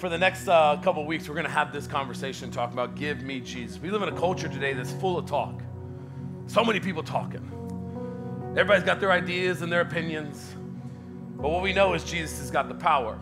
[0.00, 3.20] for the next uh, couple weeks, we're going to have this conversation talking about give
[3.20, 3.78] me Jesus.
[3.78, 5.60] We live in a culture today that's full of talk.
[6.46, 7.46] So many people talking.
[8.52, 10.54] Everybody's got their ideas and their opinions.
[11.36, 13.18] But what we know is Jesus has got the power.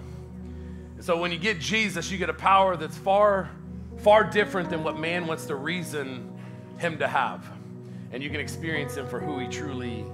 [0.95, 3.51] And so when you get Jesus, you get a power that's far,
[3.97, 6.33] far different than what man wants to reason
[6.79, 7.45] him to have.
[8.13, 10.05] And you can experience him for who he truly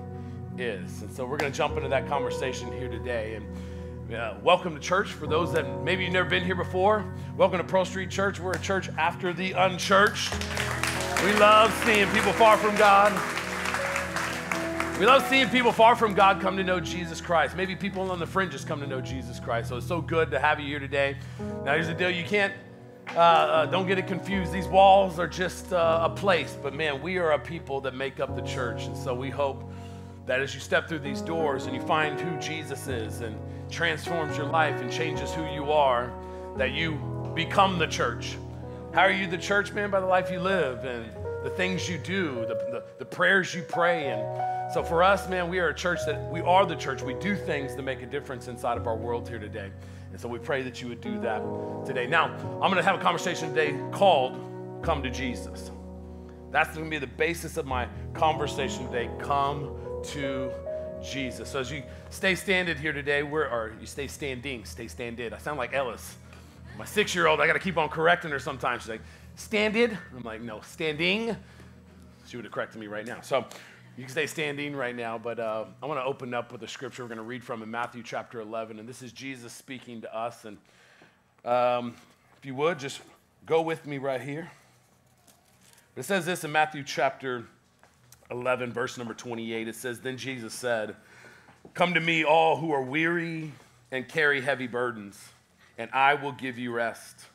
[0.56, 1.02] is.
[1.02, 3.34] And so we're going to jump into that conversation here today.
[3.34, 3.46] And
[4.12, 7.04] uh, welcome to church for those that maybe you've never been here before.
[7.36, 8.38] Welcome to Pearl Street Church.
[8.38, 10.32] We're a church after the unchurched.
[11.24, 13.12] We love seeing people far from God.
[15.00, 17.56] We love seeing people far from God come to know Jesus Christ.
[17.56, 19.70] Maybe people on the fringes come to know Jesus Christ.
[19.70, 21.16] So it's so good to have you here today.
[21.64, 22.52] Now, here's the deal you can't,
[23.16, 24.52] uh, uh, don't get it confused.
[24.52, 28.20] These walls are just uh, a place, but man, we are a people that make
[28.20, 28.84] up the church.
[28.84, 29.64] And so we hope
[30.26, 33.36] that as you step through these doors and you find who Jesus is and
[33.70, 36.12] transforms your life and changes who you are,
[36.56, 36.92] that you
[37.34, 38.36] become the church.
[38.92, 39.90] How are you the church, man?
[39.90, 41.10] By the life you live and
[41.44, 45.48] the things you do, the, the, the prayers you pray, and so for us, man,
[45.48, 47.02] we are a church that we are the church.
[47.02, 49.70] We do things to make a difference inside of our world here today.
[50.10, 51.42] And so we pray that you would do that
[51.84, 52.06] today.
[52.06, 54.38] Now, I'm going to have a conversation today called
[54.82, 55.70] Come to Jesus.
[56.50, 59.10] That's going to be the basis of my conversation today.
[59.18, 60.50] Come to
[61.10, 61.50] Jesus.
[61.50, 65.32] So as you stay standing here today, we're, or you stay standing, stay standing.
[65.32, 66.16] I sound like Ellis.
[66.78, 68.82] My six year old, I got to keep on correcting her sometimes.
[68.82, 69.02] She's like,
[69.36, 69.96] standing?
[70.16, 71.36] I'm like, no, standing.
[72.26, 73.20] She would have corrected me right now.
[73.20, 73.44] So
[73.96, 76.68] you can stay standing right now, but uh, I want to open up with a
[76.68, 78.78] scripture we're going to read from in Matthew chapter 11.
[78.78, 80.44] And this is Jesus speaking to us.
[80.44, 80.58] And
[81.44, 81.94] um,
[82.38, 83.00] if you would, just
[83.46, 84.50] go with me right here.
[85.94, 87.44] But It says this in Matthew chapter
[88.30, 89.68] 11, verse number 28.
[89.68, 90.96] It says, Then Jesus said,
[91.74, 93.52] Come to me, all who are weary
[93.90, 95.28] and carry heavy burdens,
[95.78, 97.26] and I will give you rest.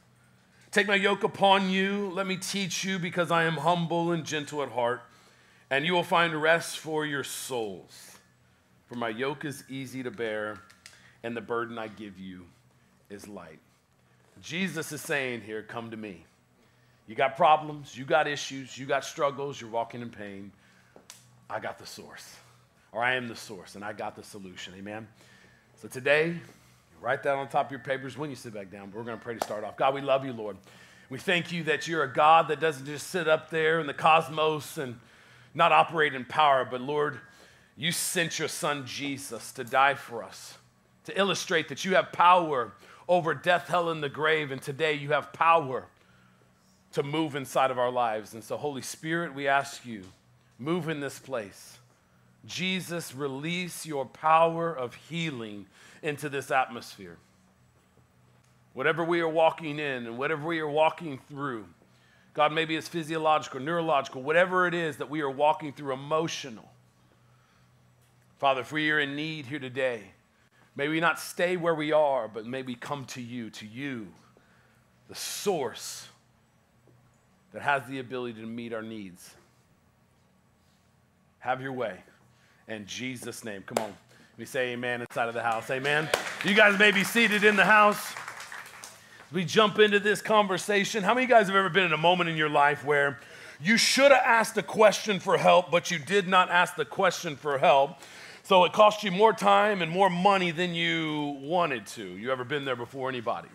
[0.72, 2.12] Take my yoke upon you.
[2.14, 5.02] Let me teach you, because I am humble and gentle at heart
[5.70, 8.18] and you will find rest for your souls.
[8.88, 10.60] For my yoke is easy to bear,
[11.24, 12.46] and the burden I give you
[13.10, 13.60] is light.
[14.42, 16.26] Jesus is saying here, Come to me.
[17.08, 20.52] You got problems, you got issues, you got struggles, you're walking in pain.
[21.50, 22.36] I got the source,
[22.92, 24.74] or I am the source, and I got the solution.
[24.78, 25.08] Amen.
[25.82, 26.36] So today,
[27.02, 28.90] write that on top of your papers when you sit back down.
[28.90, 29.78] But we're going to pray to start off.
[29.78, 30.58] God, we love you, Lord.
[31.10, 33.94] We thank you that you're a God that doesn't just sit up there in the
[33.96, 35.00] cosmos and
[35.56, 37.20] not operate in power, but Lord,
[37.76, 40.58] you sent your son Jesus to die for us,
[41.06, 42.74] to illustrate that you have power
[43.08, 44.52] over death, hell, and the grave.
[44.52, 45.86] And today you have power
[46.92, 48.34] to move inside of our lives.
[48.34, 50.04] And so, Holy Spirit, we ask you,
[50.60, 51.78] move in this place.
[52.46, 55.66] Jesus, release your power of healing
[56.02, 57.18] into this atmosphere.
[58.74, 61.66] Whatever we are walking in and whatever we are walking through,
[62.34, 66.70] God, maybe it's physiological, neurological, whatever it is that we are walking through, emotional.
[68.38, 70.04] Father, if we are in need here today,
[70.76, 74.08] may we not stay where we are, but may we come to you, to you,
[75.10, 76.08] the source
[77.52, 79.36] that has the ability to meet our needs.
[81.40, 81.98] Have your way.
[82.68, 83.64] In Jesus' name.
[83.66, 83.94] Come on.
[84.38, 85.70] We say amen inside of the house.
[85.70, 86.10] Amen.
[86.46, 88.14] You guys may be seated in the house
[89.32, 91.98] we jump into this conversation, how many of you guys have ever been in a
[91.98, 93.20] moment in your life where
[93.62, 97.36] you should have asked a question for help, but you did not ask the question
[97.36, 98.00] for help?
[98.42, 102.04] So it cost you more time and more money than you wanted to.
[102.04, 103.50] You ever been there before, anybody?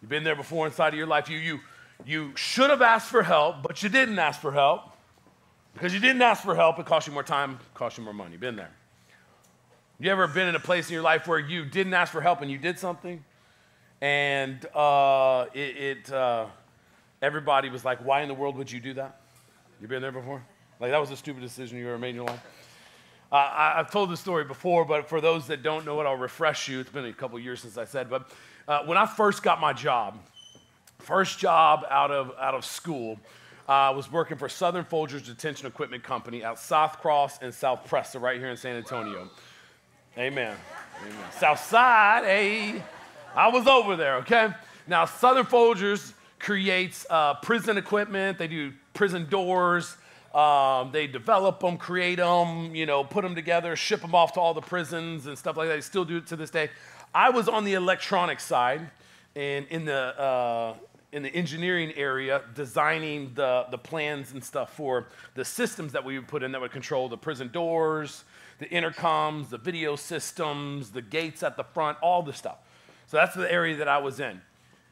[0.00, 1.28] You've been there before inside of your life.
[1.30, 1.60] You, you,
[2.04, 4.91] you should have asked for help, but you didn't ask for help.
[5.74, 8.36] Because you didn't ask for help, it cost you more time, cost you more money.
[8.36, 8.70] Been there.
[9.98, 12.42] You ever been in a place in your life where you didn't ask for help
[12.42, 13.24] and you did something?
[14.02, 16.46] and uh, it, it uh,
[17.22, 19.20] everybody was like, "Why in the world would you do that?"
[19.80, 20.44] You been there before?
[20.80, 22.42] Like that was the stupid decision you ever made in your life.
[23.30, 26.16] Uh, I, have told this story before, but for those that don't know it, I'll
[26.16, 26.80] refresh you.
[26.80, 28.30] It's been a couple years since I said, but
[28.68, 30.18] uh, when I first got my job,
[30.98, 33.18] first job out of out of school.
[33.68, 37.88] Uh, I was working for Southern Folgers Detention Equipment Company out South Cross and South
[37.88, 39.30] Presa, right here in San Antonio.
[40.18, 40.56] Amen.
[41.02, 41.16] Amen.
[41.38, 42.82] South Side, hey.
[43.34, 44.48] I was over there, okay?
[44.86, 49.96] Now, Southern Folgers creates uh, prison equipment, they do prison doors.
[50.34, 54.40] Um, they develop them, create them, you know, put them together, ship them off to
[54.40, 55.74] all the prisons and stuff like that.
[55.74, 56.70] They still do it to this day.
[57.14, 58.80] I was on the electronic side
[59.36, 60.74] and in the, uh,
[61.12, 66.18] in the engineering area designing the, the plans and stuff for the systems that we
[66.18, 68.24] would put in that would control the prison doors,
[68.58, 72.58] the intercoms, the video systems, the gates at the front, all the stuff.
[73.06, 74.40] So that's the area that I was in.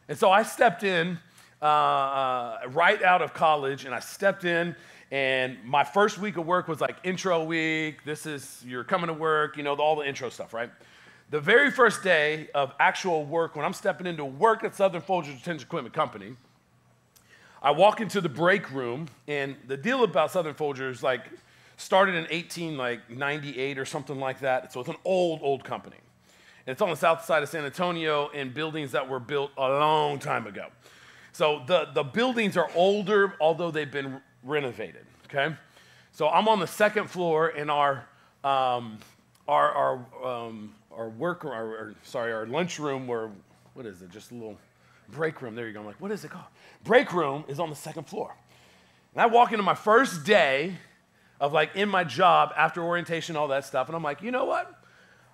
[0.08, 1.19] And so I stepped in
[1.62, 4.75] uh, uh, right out of college, and I stepped in,
[5.11, 8.05] and my first week of work was like intro week.
[8.05, 10.70] This is, you're coming to work, you know, all the intro stuff, right?
[11.31, 15.38] The very first day of actual work, when I'm stepping into work at Southern Folgers
[15.38, 16.35] Detention Equipment Company,
[17.62, 21.23] I walk into the break room, and the deal about Southern Folgers, like,
[21.77, 24.73] started in 18 like 98 or something like that.
[24.73, 25.99] So it's an old, old company.
[26.67, 29.69] And it's on the south side of San Antonio in buildings that were built a
[29.69, 30.67] long time ago.
[31.31, 35.55] So the, the buildings are older, although they've been renovated, okay?
[36.11, 38.09] So I'm on the second floor in our,
[38.43, 38.99] um,
[39.47, 43.31] our, our, um, our work, our, our, sorry, our lunchroom where,
[43.75, 44.58] what is it, just a little
[45.10, 45.54] break room.
[45.54, 45.81] There you go.
[45.81, 46.46] I'm like, what is it called?
[46.84, 48.34] Break room is on the second floor.
[49.14, 50.75] And I walk into my first day
[51.40, 53.88] of like in my job after orientation, all that stuff.
[53.88, 54.72] And I'm like, you know what?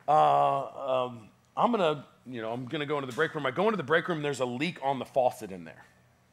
[0.09, 3.45] Uh, um, I'm gonna, you know, I'm gonna go into the break room.
[3.45, 5.85] I go into the break room, there's a leak on the faucet in there.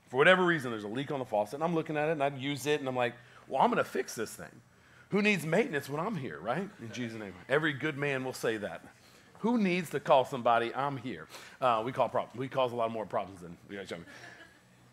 [0.10, 2.24] For whatever reason, there's a leak on the faucet, and I'm looking at it, and
[2.24, 3.16] I use it, and I'm like,
[3.48, 4.62] well, I'm gonna fix this thing.
[5.10, 6.70] Who needs maintenance when I'm here, right?
[6.82, 7.34] In Jesus' name.
[7.50, 8.84] Every good man will say that.
[9.44, 10.74] Who needs to call somebody?
[10.74, 11.28] I'm here.
[11.60, 12.40] Uh, we call problems.
[12.40, 14.06] We cause a lot more problems than we actually.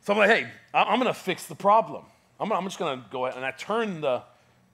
[0.01, 2.05] So I'm like, hey, I'm gonna fix the problem.
[2.41, 4.25] I'm, I'm just gonna go ahead and I turn the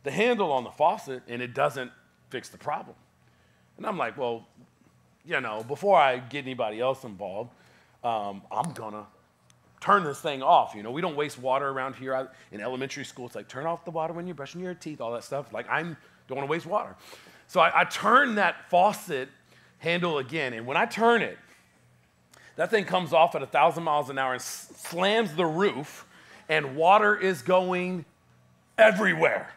[0.02, 1.92] the handle on the faucet and it doesn't
[2.30, 2.96] fix the problem.
[3.76, 4.46] And I'm like, well,
[5.26, 7.52] you know, before I get anybody else involved,
[8.02, 9.04] um, I'm gonna
[9.82, 10.74] turn this thing off.
[10.74, 12.30] You know, we don't waste water around here.
[12.50, 15.12] in elementary school, it's like turn off the water when you're brushing your teeth, all
[15.12, 15.52] that stuff.
[15.52, 15.96] Like I don't
[16.30, 16.96] want to waste water.
[17.46, 19.28] So I, I turn that faucet
[19.78, 21.38] handle again, and when I turn it,
[22.56, 26.06] that thing comes off at a thousand miles an hour and slams the roof,
[26.48, 28.04] and water is going
[28.78, 29.50] everywhere.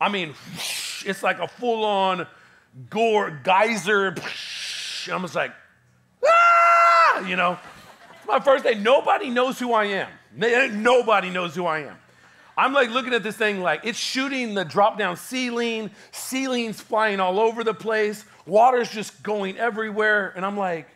[0.00, 0.34] I mean,
[1.06, 2.26] it's like a full on
[2.90, 4.08] gore geyser.
[5.12, 5.52] I'm just like,
[6.24, 7.58] ah, you know.
[8.16, 8.74] It's my first day.
[8.74, 10.08] Nobody knows who I am.
[10.82, 11.96] Nobody knows who I am.
[12.56, 17.20] I'm like looking at this thing like it's shooting the drop down ceiling, ceilings flying
[17.20, 20.32] all over the place, water's just going everywhere.
[20.36, 20.88] And I'm like,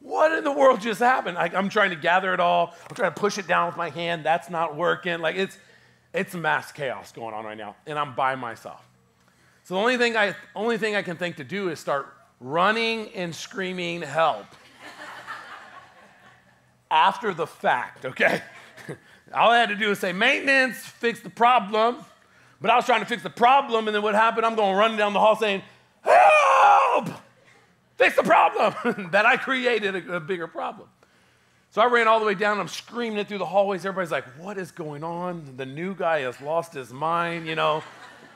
[0.00, 1.36] what in the world just happened?
[1.36, 2.74] I, I'm trying to gather it all.
[2.88, 4.24] I'm trying to push it down with my hand.
[4.24, 5.20] That's not working.
[5.20, 5.58] Like it's,
[6.14, 8.86] it's mass chaos going on right now, and I'm by myself.
[9.64, 13.10] So the only thing I, only thing I can think to do is start running
[13.14, 14.46] and screaming help
[16.90, 18.42] after the fact, okay?
[19.32, 21.96] All I had to do was say maintenance, fix the problem.
[22.60, 24.44] But I was trying to fix the problem, and then what happened?
[24.44, 25.62] I'm going running down the hall saying,
[26.02, 27.08] Help!
[27.96, 30.88] Fix the problem that I created a, a bigger problem.
[31.70, 32.58] So I ran all the way down.
[32.58, 33.86] I'm screaming it through the hallways.
[33.86, 35.54] Everybody's like, What is going on?
[35.56, 37.82] The new guy has lost his mind, you know.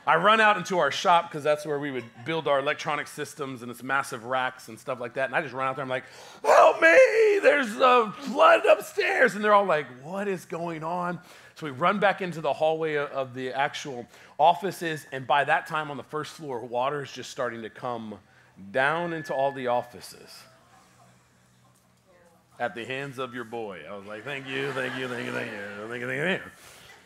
[0.07, 3.63] I run out into our shop because that's where we would build our electronic systems
[3.63, 5.25] and it's massive racks and stuff like that.
[5.25, 5.83] And I just run out there.
[5.83, 6.03] I'm like,
[6.43, 7.39] help me!
[7.41, 9.33] There's a flood upstairs.
[9.35, 11.19] And they're all like, what is going on?
[11.55, 14.05] So we run back into the hallway of the actual
[14.37, 15.07] offices.
[15.11, 18.15] And by that time on the first floor, water is just starting to come
[18.71, 20.43] down into all the offices
[22.59, 23.81] at the hands of your boy.
[23.89, 26.17] I was like, thank you, thank you, thank you, thank you, thank you, thank you.
[26.17, 26.51] Thank you.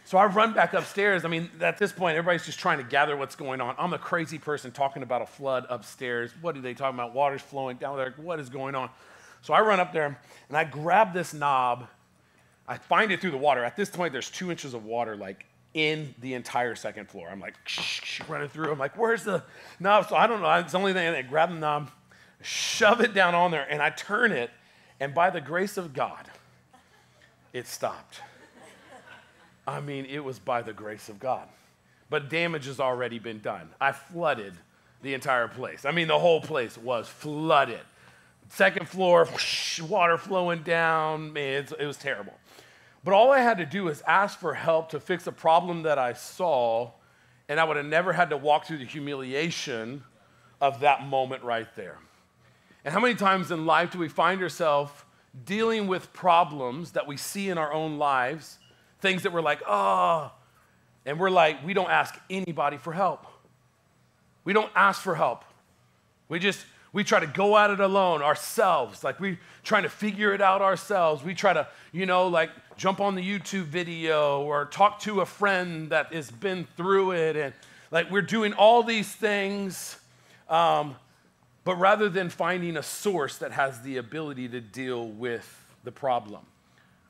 [0.10, 1.24] So I run back upstairs.
[1.24, 3.76] I mean, at this point, everybody's just trying to gather what's going on.
[3.78, 6.32] I'm a crazy person talking about a flood upstairs.
[6.42, 7.14] What are they talking about?
[7.14, 8.16] Water's flowing down there.
[8.18, 8.90] What is going on?
[9.44, 11.86] So I run up there and I grab this knob.
[12.68, 13.64] I find it through the water.
[13.64, 17.30] At this point, there's two inches of water like in the entire second floor.
[17.30, 18.72] I'm like shh running through.
[18.72, 19.44] I'm like, where's the
[19.80, 20.10] knob?
[20.10, 20.52] So I don't know.
[20.54, 21.14] It's the only thing.
[21.14, 21.92] I grab the knob,
[22.42, 24.50] shove it down on there, and I turn it.
[25.00, 26.26] And by the grace of God,
[27.54, 28.22] it stopped.
[29.70, 31.48] I mean, it was by the grace of God.
[32.10, 33.70] But damage has already been done.
[33.80, 34.54] I flooded
[35.02, 35.86] the entire place.
[35.86, 37.82] I mean, the whole place was flooded.
[38.50, 41.38] Second floor, whoosh, water flowing down.
[41.38, 42.34] It was terrible.
[43.04, 46.00] But all I had to do was ask for help to fix a problem that
[46.00, 46.92] I saw,
[47.48, 50.04] and I would have never had to walk through the humiliation
[50.60, 52.00] of that moment right there.
[52.84, 54.92] And how many times in life do we find ourselves
[55.46, 58.58] dealing with problems that we see in our own lives
[59.02, 60.32] things that we're like, oh,
[61.06, 63.26] and we're like, we don't ask anybody for help.
[64.44, 65.44] We don't ask for help.
[66.28, 69.04] We just, we try to go at it alone ourselves.
[69.04, 71.24] Like we trying to figure it out ourselves.
[71.24, 75.26] We try to, you know, like jump on the YouTube video or talk to a
[75.26, 77.36] friend that has been through it.
[77.36, 77.54] And
[77.92, 79.98] like we're doing all these things.
[80.50, 80.96] Um,
[81.64, 86.42] but rather than finding a source that has the ability to deal with the problem,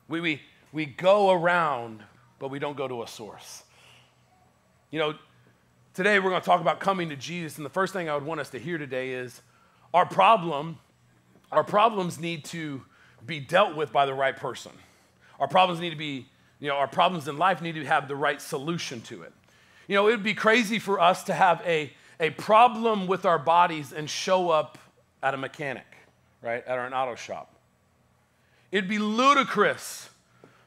[0.08, 0.40] we, we,
[0.72, 2.02] we go around,
[2.38, 3.64] but we don't go to a source.
[4.90, 5.14] You know,
[5.94, 8.24] today we're going to talk about coming to Jesus, and the first thing I would
[8.24, 9.40] want us to hear today is
[9.92, 10.78] our problem,
[11.50, 12.82] our problems need to
[13.26, 14.72] be dealt with by the right person.
[15.40, 16.26] Our problems need to be,
[16.60, 19.32] you know, our problems in life need to have the right solution to it.
[19.88, 23.38] You know, it would be crazy for us to have a, a problem with our
[23.38, 24.78] bodies and show up
[25.22, 25.86] at a mechanic,
[26.42, 27.56] right, at an auto shop.
[28.70, 30.10] It'd be ludicrous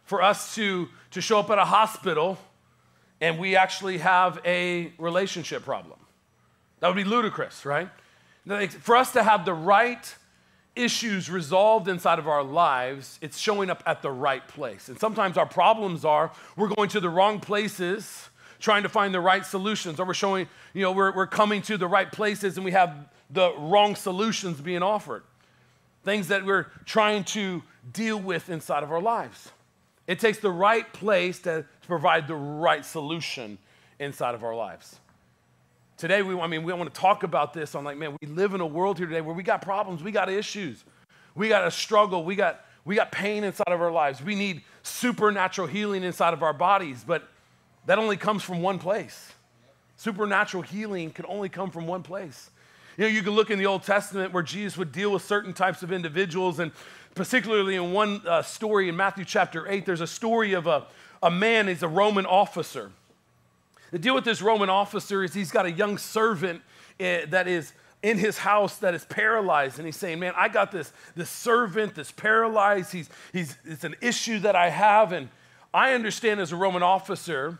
[0.04, 2.38] for us to, to show up at a hospital
[3.22, 6.00] and we actually have a relationship problem.
[6.80, 7.90] That would be ludicrous, right?
[8.82, 10.14] For us to have the right
[10.76, 14.90] issues resolved inside of our lives, it's showing up at the right place.
[14.90, 18.30] And sometimes our problems are we're going to the wrong places
[18.60, 21.78] trying to find the right solutions, or we're showing, you know, we're, we're coming to
[21.78, 22.96] the right places and we have
[23.30, 25.24] the wrong solutions being offered.
[26.04, 29.52] Things that we're trying to deal with inside of our lives.
[30.08, 33.58] It takes the right place to, to provide the right solution
[34.00, 35.00] inside of our lives.
[35.98, 38.54] Today, we, I mean, we want to talk about this on like, man, we live
[38.54, 40.84] in a world here today where we got problems, we got issues,
[41.36, 44.22] we got a struggle, we got, we got pain inside of our lives.
[44.22, 47.30] We need supernatural healing inside of our bodies, but
[47.86, 49.32] that only comes from one place.
[49.96, 52.50] Supernatural healing can only come from one place.
[52.98, 55.54] You know, you can look in the Old Testament where Jesus would deal with certain
[55.54, 56.72] types of individuals, and
[57.16, 60.86] particularly in one uh, story in Matthew chapter 8, there's a story of a,
[61.22, 62.92] a man, he's a Roman officer.
[63.92, 66.62] The deal with this Roman officer is he's got a young servant
[67.00, 69.78] uh, that is in his house that is paralyzed.
[69.78, 72.92] And he's saying, Man, I got this, this servant that's paralyzed.
[72.92, 75.12] He's, he's, it's an issue that I have.
[75.12, 75.30] And
[75.74, 77.60] I understand as a Roman officer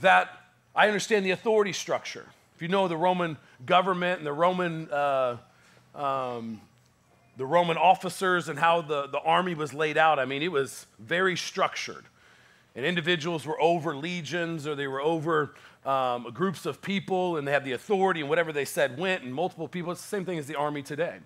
[0.00, 0.30] that
[0.74, 2.26] I understand the authority structure.
[2.56, 3.36] If you know the Roman
[3.66, 5.36] government and the Roman, uh,
[5.94, 6.60] um,
[7.36, 10.86] the Roman officers and how the, the army was laid out, I mean, it was
[10.98, 12.04] very structured.
[12.76, 17.52] And individuals were over legions or they were over um, groups of people and they
[17.52, 19.92] had the authority and whatever they said went and multiple people.
[19.92, 21.18] It's the same thing as the army today.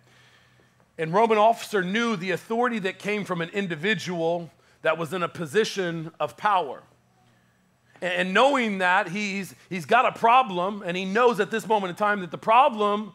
[0.99, 4.51] And Roman officer knew the authority that came from an individual
[4.83, 6.83] that was in a position of power.
[8.01, 11.97] And knowing that he's, he's got a problem and he knows at this moment in
[11.97, 13.13] time that the problem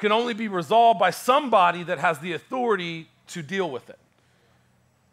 [0.00, 3.98] can only be resolved by somebody that has the authority to deal with it.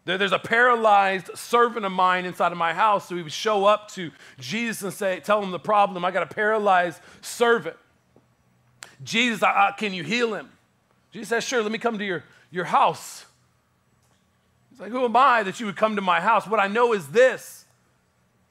[0.05, 3.09] There's a paralyzed servant of mine inside of my house.
[3.09, 6.05] So he would show up to Jesus and say, Tell him the problem.
[6.05, 7.75] I got a paralyzed servant.
[9.03, 10.49] Jesus, I, I, can you heal him?
[11.11, 13.25] Jesus says, Sure, let me come to your, your house.
[14.71, 16.47] He's like, Who am I that you would come to my house?
[16.47, 17.65] What I know is this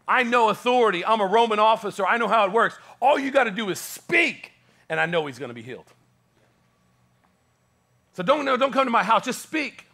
[0.07, 1.07] I know authority.
[1.07, 2.07] I'm a Roman officer.
[2.07, 2.77] I know how it works.
[3.01, 4.53] All you got to do is speak,
[4.91, 5.91] and I know he's going to be healed.
[8.17, 9.85] So don't, don't come to my house, just speak.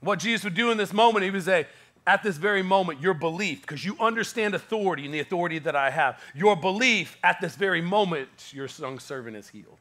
[0.00, 1.68] What Jesus would do in this moment, he would say,
[2.08, 5.90] at this very moment, your belief, because you understand authority and the authority that I
[5.90, 9.78] have, your belief at this very moment, your young servant is healed.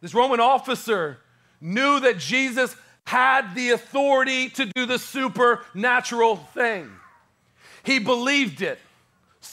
[0.00, 1.18] This Roman officer
[1.60, 2.74] knew that Jesus
[3.04, 6.90] had the authority to do the supernatural thing.
[7.84, 8.78] He believed it,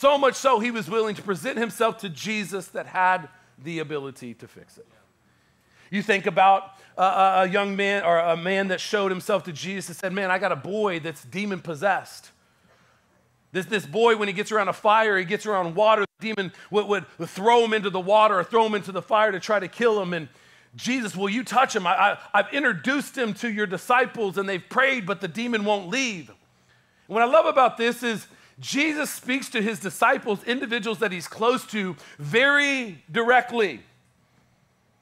[0.04, 3.30] so much so he was willing to present himself to Jesus that had
[3.64, 4.86] the ability to fix it.
[5.92, 9.88] You think about a, a young man or a man that showed himself to Jesus
[9.88, 12.32] and said, Man, I got a boy that's demon possessed.
[13.54, 16.52] This, this boy, when he gets around a fire, he gets around water, the demon
[16.70, 19.58] would, would, throw him into the water or throw him into the fire to try
[19.58, 20.14] to kill him.
[20.14, 20.28] And
[20.76, 21.88] Jesus, will you touch him?
[21.88, 25.88] I, I, have introduced him to your disciples and they've prayed, but the demon won't
[25.88, 26.30] leave.
[27.08, 28.28] What I love about this is
[28.60, 33.82] Jesus speaks to his disciples, individuals that he's close to, very directly.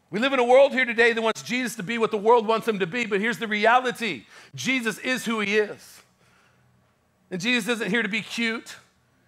[0.10, 2.46] We live in a world here today that wants Jesus to be what the world
[2.46, 6.02] wants him to be, but here's the reality Jesus is who he is.
[7.30, 8.76] And Jesus isn't here to be cute,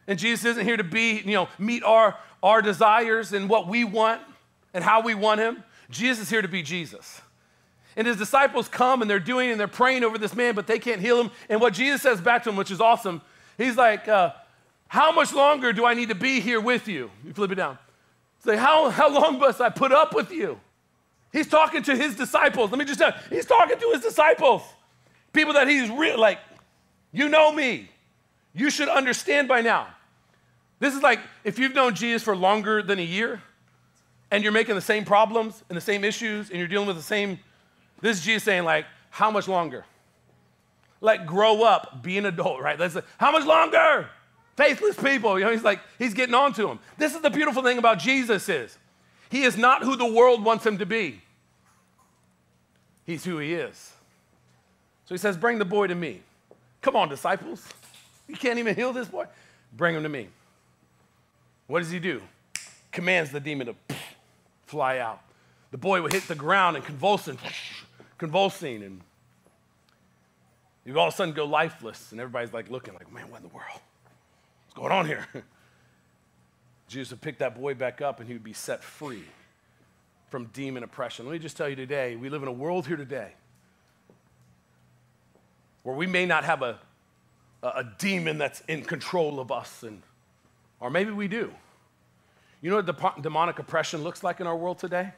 [0.07, 3.85] and Jesus isn't here to be, you know, meet our, our desires and what we
[3.85, 4.21] want
[4.73, 5.63] and how we want him.
[5.89, 7.21] Jesus is here to be Jesus.
[7.95, 10.79] And his disciples come and they're doing and they're praying over this man, but they
[10.79, 11.31] can't heal him.
[11.47, 13.21] And what Jesus says back to him, which is awesome,
[13.57, 14.31] he's like, uh,
[14.87, 17.09] How much longer do I need to be here with you?
[17.25, 17.77] You flip it down.
[18.43, 20.59] Say, how, how long must I put up with you?
[21.31, 22.71] He's talking to his disciples.
[22.71, 24.61] Let me just tell you, he's talking to his disciples.
[25.31, 26.39] People that he's real, like,
[27.11, 27.89] you know me.
[28.53, 29.87] You should understand by now.
[30.79, 33.41] This is like if you've known Jesus for longer than a year
[34.29, 37.01] and you're making the same problems and the same issues and you're dealing with the
[37.01, 37.39] same,
[38.01, 39.85] this is Jesus saying, like, how much longer?
[41.03, 42.79] Like, grow up, be an adult, right?
[42.79, 44.07] Let's how much longer?
[44.55, 46.79] Faithless people, you know, he's like, he's getting on to them.
[46.97, 48.77] This is the beautiful thing about Jesus is
[49.29, 51.21] he is not who the world wants him to be.
[53.05, 53.91] He's who he is.
[55.05, 56.21] So he says, Bring the boy to me.
[56.81, 57.67] Come on, disciples.
[58.29, 59.25] You can't even heal this boy.
[59.75, 60.29] Bring him to me.
[61.67, 62.21] What does he do?
[62.93, 63.95] Commands the demon to
[64.67, 65.19] fly out.
[65.71, 67.37] the boy would hit the ground and convulsing,
[68.17, 69.01] convulsing, and
[70.85, 73.47] you all of a sudden go lifeless, and everybody's like looking like, man, what in
[73.47, 73.79] the world?
[74.65, 75.25] What's going on here?
[76.87, 79.23] Jesus would pick that boy back up and he would be set free
[80.29, 81.25] from demon oppression.
[81.25, 83.33] Let me just tell you today, we live in a world here today
[85.83, 86.79] where we may not have a,
[87.61, 90.01] a demon that's in control of us, and,
[90.79, 91.53] or maybe we do.
[92.61, 95.11] You know what demonic oppression looks like in our world today?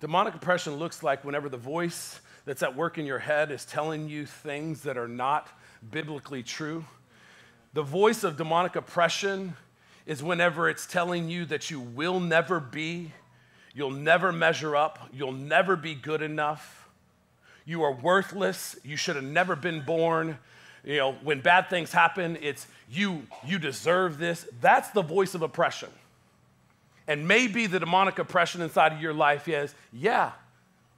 [0.00, 4.08] Demonic oppression looks like whenever the voice that's at work in your head is telling
[4.08, 5.48] you things that are not
[5.90, 6.82] biblically true.
[7.74, 9.54] The voice of demonic oppression
[10.06, 13.12] is whenever it's telling you that you will never be,
[13.74, 16.88] you'll never measure up, you'll never be good enough,
[17.66, 20.38] you are worthless, you should have never been born.
[20.84, 24.46] You know, when bad things happen, it's you you deserve this.
[24.62, 25.90] That's the voice of oppression.
[27.06, 30.32] And maybe the demonic oppression inside of your life is, yeah,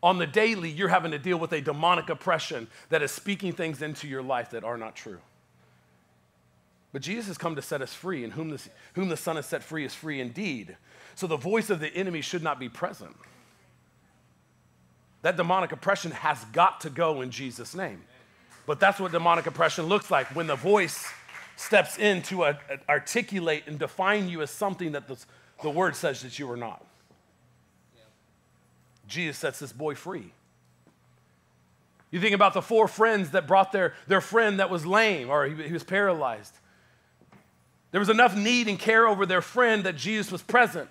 [0.02, 3.83] on the daily, you're having to deal with a demonic oppression that is speaking things
[3.83, 5.19] into your life that are not true.
[6.92, 8.62] But Jesus has come to set us free, and whom the,
[8.95, 10.76] whom the Son has set free is free indeed.
[11.14, 13.14] So the voice of the enemy should not be present.
[15.23, 18.00] That demonic oppression has got to go in Jesus' name.
[18.66, 21.07] But that's what demonic oppression looks like when the voice
[21.57, 22.54] steps in to
[22.88, 25.19] articulate and define you as something that the,
[25.62, 26.85] the word says that you are not.
[29.11, 30.33] Jesus sets this boy free.
[32.11, 35.47] You think about the four friends that brought their, their friend that was lame or
[35.47, 36.55] he, he was paralyzed.
[37.93, 40.88] There was enough need and care over their friend that Jesus was present.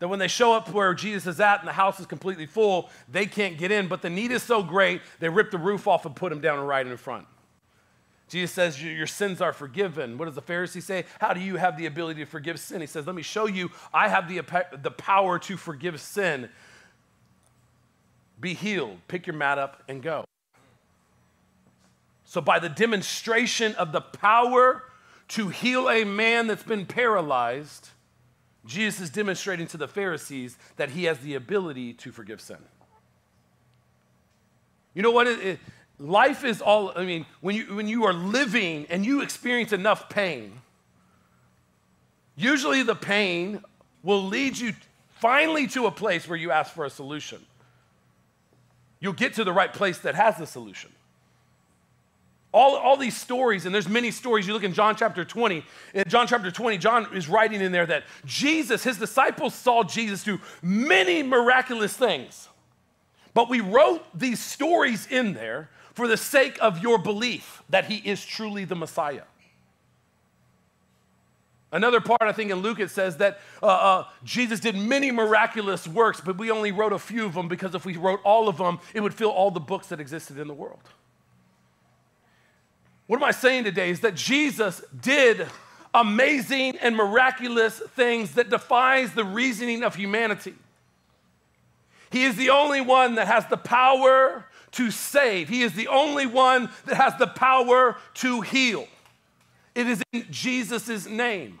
[0.00, 2.88] That when they show up where Jesus is at and the house is completely full,
[3.08, 6.06] they can't get in, but the need is so great, they rip the roof off
[6.06, 7.26] and put him down right in front.
[8.28, 10.18] Jesus says, Your sins are forgiven.
[10.18, 11.04] What does the Pharisee say?
[11.20, 12.80] How do you have the ability to forgive sin?
[12.80, 14.42] He says, Let me show you, I have the,
[14.82, 16.48] the power to forgive sin.
[18.40, 20.24] Be healed, pick your mat up, and go.
[22.24, 24.84] So, by the demonstration of the power
[25.28, 27.88] to heal a man that's been paralyzed,
[28.66, 32.58] Jesus is demonstrating to the Pharisees that he has the ability to forgive sin.
[34.92, 35.26] You know what?
[35.26, 35.58] It, it,
[35.98, 40.08] life is all, I mean, when you, when you are living and you experience enough
[40.08, 40.60] pain,
[42.36, 43.62] usually the pain
[44.02, 44.72] will lead you
[45.16, 47.44] finally to a place where you ask for a solution.
[49.00, 50.90] You'll get to the right place that has the solution.
[52.52, 54.46] All, all these stories, and there's many stories.
[54.46, 55.62] You look in John chapter 20.
[55.94, 60.24] In John chapter 20, John is writing in there that Jesus, his disciples saw Jesus
[60.24, 62.48] do many miraculous things.
[63.34, 67.96] But we wrote these stories in there for the sake of your belief that he
[67.96, 69.24] is truly the Messiah.
[71.72, 75.88] Another part, I think in Luke, it says that uh, uh, Jesus did many miraculous
[75.88, 78.58] works, but we only wrote a few of them because if we wrote all of
[78.58, 80.78] them, it would fill all the books that existed in the world.
[83.08, 85.48] What am I saying today is that Jesus did
[85.92, 90.54] amazing and miraculous things that defies the reasoning of humanity.
[92.10, 95.48] He is the only one that has the power to save.
[95.48, 98.86] He is the only one that has the power to heal.
[99.74, 101.60] It is in Jesus' name.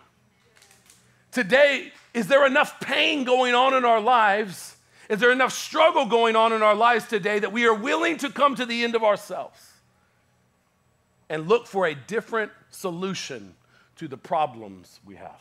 [1.30, 4.76] Today, is there enough pain going on in our lives?
[5.08, 8.30] Is there enough struggle going on in our lives today that we are willing to
[8.30, 9.68] come to the end of ourselves?
[11.28, 13.54] and look for a different solution
[13.96, 15.40] to the problems we have.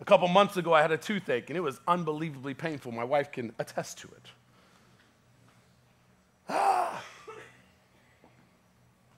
[0.00, 2.92] A couple months ago, I had a toothache and it was unbelievably painful.
[2.92, 4.26] My wife can attest to it.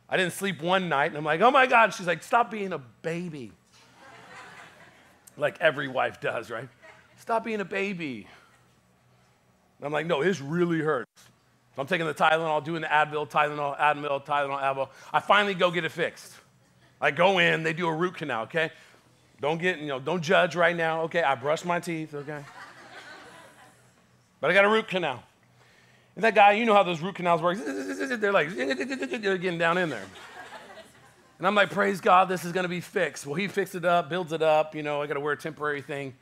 [0.09, 1.93] I didn't sleep one night and I'm like, oh my God.
[1.95, 3.53] She's like, stop being a baby.
[5.37, 6.69] like every wife does, right?
[7.19, 8.27] Stop being a baby.
[9.79, 11.11] And I'm like, no, this really hurts.
[11.75, 14.89] So I'm taking the Tylenol, doing the Advil, Tylenol, Advil, Tylenol, Advil.
[15.13, 16.33] I finally go get it fixed.
[17.01, 18.71] I go in, they do a root canal, okay?
[19.41, 21.23] Don't get, you know, don't judge right now, okay?
[21.23, 22.45] I brush my teeth, okay?
[24.41, 25.25] But I got a root canal.
[26.17, 27.59] And that guy, you know how those root canals work.
[27.65, 30.07] They're like, they're getting down in there.
[31.39, 33.27] And I'm like, praise God, this is gonna be fixed.
[33.27, 35.83] Well, he fixed it up, builds it up, you know, I gotta wear a temporary
[35.83, 36.15] thing.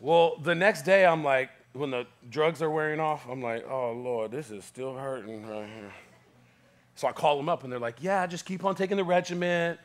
[0.00, 3.92] Well, the next day, I'm like, when the drugs are wearing off, I'm like, oh
[3.92, 5.92] Lord, this is still hurting right here.
[6.94, 9.78] So I call them up and they're like, yeah, just keep on taking the regiment.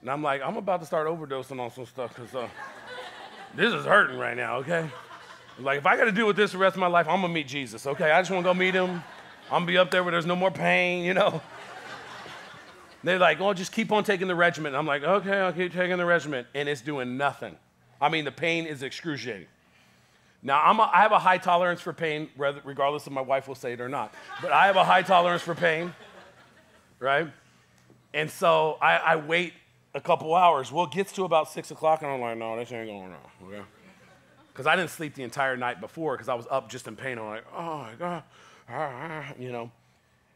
[0.00, 2.48] And I'm like, I'm about to start overdosing on some stuff because uh,
[3.54, 4.88] this is hurting right now, okay?
[5.60, 7.32] Like, if I got to deal with this the rest of my life, I'm going
[7.32, 8.10] to meet Jesus, okay?
[8.10, 9.02] I just want to go meet him.
[9.46, 11.40] I'm going to be up there where there's no more pain, you know?
[13.02, 14.76] They're like, oh, just keep on taking the regiment.
[14.76, 16.46] I'm like, okay, I'll keep taking the regiment.
[16.54, 17.56] And it's doing nothing.
[18.00, 19.48] I mean, the pain is excruciating.
[20.42, 23.54] Now, I'm a, I have a high tolerance for pain, regardless if my wife will
[23.54, 24.14] say it or not.
[24.40, 25.94] But I have a high tolerance for pain,
[26.98, 27.28] right?
[28.14, 29.52] And so I, I wait
[29.94, 30.72] a couple hours.
[30.72, 33.48] Well, it gets to about six o'clock, and I'm like, no, this ain't going on,
[33.48, 33.62] okay?
[34.60, 37.16] Because I didn't sleep the entire night before because I was up just in pain.
[37.16, 38.22] I'm like, oh my
[38.68, 39.70] God, you know.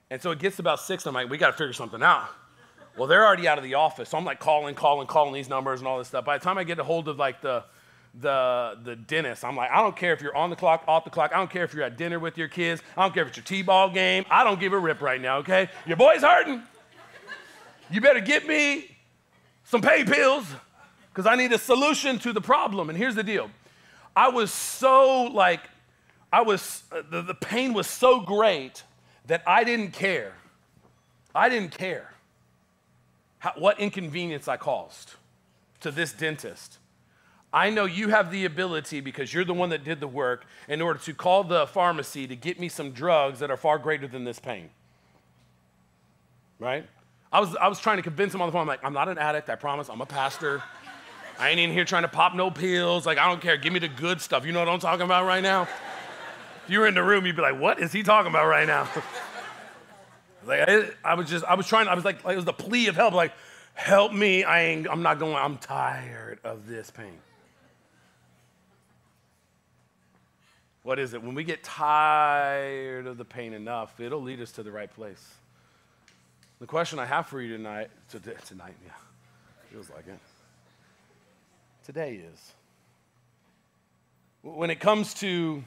[0.08, 2.30] And so it gets about six, and I'm like, we got to figure something out.
[2.96, 4.08] Well, they're already out of the office.
[4.08, 6.24] So I'm like calling, calling, calling these numbers and all this stuff.
[6.24, 7.64] By the time I get a hold of like the,
[8.18, 11.10] the, the dentist, I'm like, I don't care if you're on the clock, off the
[11.10, 11.32] clock.
[11.34, 12.80] I don't care if you're at dinner with your kids.
[12.96, 14.24] I don't care if it's your T-ball game.
[14.30, 15.68] I don't give a rip right now, okay?
[15.87, 16.62] Your boy's hurting.
[17.90, 18.96] You better get me
[19.64, 20.46] some pain pills
[21.10, 22.88] because I need a solution to the problem.
[22.88, 23.50] And here's the deal.
[24.16, 25.61] I was so like,
[26.33, 28.83] I was, uh, the, the pain was so great
[29.27, 30.35] that I didn't care.
[31.35, 32.12] I didn't care
[33.38, 35.14] how, what inconvenience I caused
[35.81, 36.79] to this dentist.
[37.53, 40.83] I know you have the ability, because you're the one that did the work, in
[40.83, 44.24] order to call the pharmacy to get me some drugs that are far greater than
[44.24, 44.70] this pain.
[46.59, 46.85] Right?
[47.33, 48.62] I was, I was trying to convince him on the phone.
[48.62, 49.88] I'm like, I'm not an addict, I promise.
[49.88, 50.62] I'm a pastor.
[51.38, 53.06] I ain't in here trying to pop no pills.
[53.06, 53.56] Like, I don't care.
[53.56, 54.46] Give me the good stuff.
[54.46, 55.62] You know what I'm talking about right now?
[55.62, 58.66] If you were in the room, you'd be like, what is he talking about right
[58.66, 58.88] now?
[60.46, 62.52] Like I, I, was just, I was trying, I was like, like, it was the
[62.52, 63.32] plea of help, like,
[63.72, 64.44] help me.
[64.44, 67.18] I ain't, I'm not going, I'm tired of this pain.
[70.82, 71.22] What is it?
[71.22, 75.34] When we get tired of the pain enough, it'll lead us to the right place.
[76.60, 78.92] The question I have for you tonight, tonight, yeah,
[79.70, 80.18] feels like it.
[81.84, 82.52] Today is.
[84.42, 85.62] When it comes to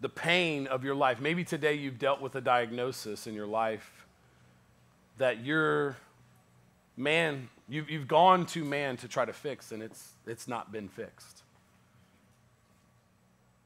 [0.00, 1.20] the pain of your life.
[1.20, 4.06] Maybe today you've dealt with a diagnosis in your life
[5.18, 5.96] that you're,
[6.96, 10.88] man, you've, you've gone to man to try to fix and it's, it's not been
[10.88, 11.42] fixed.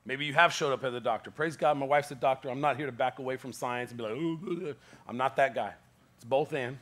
[0.04, 1.30] Maybe you have showed up at the doctor.
[1.30, 2.50] Praise God, my wife's a doctor.
[2.50, 4.76] I'm not here to back away from science and be like,
[5.08, 5.72] I'm not that guy.
[6.16, 6.78] It's both in,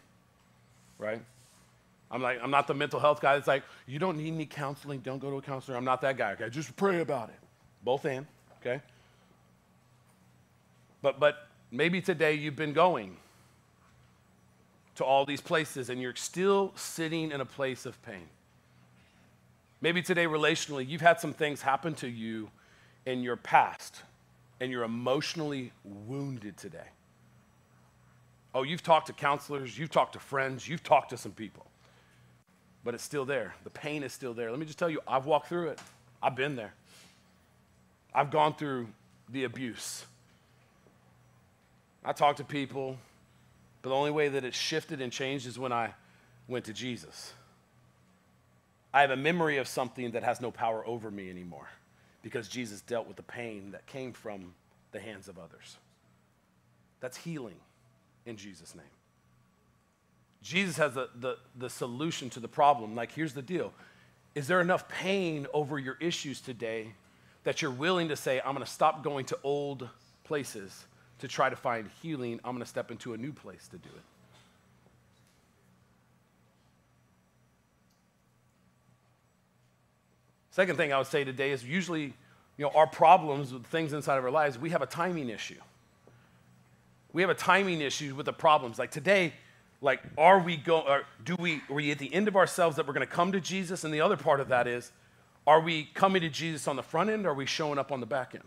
[0.99, 1.23] right?
[2.13, 5.01] I'm like, I'm not the mental health guy that's like, you don't need any counseling,
[5.01, 5.79] don't go to a counselor.
[5.79, 6.51] I'm not that guy, okay?
[6.51, 7.39] Just pray about it.
[7.83, 8.27] Both in,
[8.61, 8.83] okay?
[11.01, 13.17] But, but maybe today you've been going
[14.97, 18.29] to all these places and you're still sitting in a place of pain.
[19.81, 22.51] Maybe today, relationally, you've had some things happen to you
[23.07, 24.03] in your past
[24.61, 26.87] and you're emotionally wounded today.
[28.55, 31.67] Oh, you've talked to counselors, you've talked to friends, you've talked to some people,
[32.85, 33.55] but it's still there.
[33.65, 34.51] The pain is still there.
[34.51, 35.81] Let me just tell you, I've walked through it,
[36.23, 36.75] I've been there.
[38.15, 38.89] I've gone through
[39.31, 40.05] the abuse.
[42.05, 42.99] I talk to people,
[43.81, 45.95] but the only way that it shifted and changed is when I
[46.49, 47.33] went to Jesus.
[48.93, 51.69] I have a memory of something that has no power over me anymore
[52.23, 54.55] because Jesus dealt with the pain that came from
[54.93, 55.79] the hands of others.
[57.01, 57.57] That's healing
[58.27, 58.85] in Jesus' name.
[60.43, 62.95] Jesus has the, the, the solution to the problem.
[62.95, 63.73] Like, here's the deal
[64.35, 66.95] Is there enough pain over your issues today
[67.45, 69.89] that you're willing to say, I'm going to stop going to old
[70.25, 70.87] places
[71.21, 73.89] to try to find healing, I'm going to step into a new place to do
[73.89, 74.03] it.
[80.51, 82.13] Second thing I would say today is usually,
[82.59, 85.61] you know, our problems with things inside of our lives, we have a timing issue.
[87.13, 88.79] We have a timing issue with the problems.
[88.79, 89.33] Like today,
[89.83, 92.87] like, are we going, or do we, are we at the end of ourselves that
[92.87, 93.85] we're going to come to Jesus?
[93.85, 94.93] And the other part of that is,
[95.47, 97.99] are we coming to Jesus on the front end or are we showing up on
[97.99, 98.45] the back end?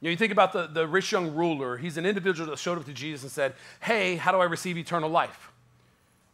[0.00, 2.76] You, know, you think about the, the rich young ruler, he's an individual that showed
[2.76, 5.50] up to Jesus and said, Hey, how do I receive eternal life?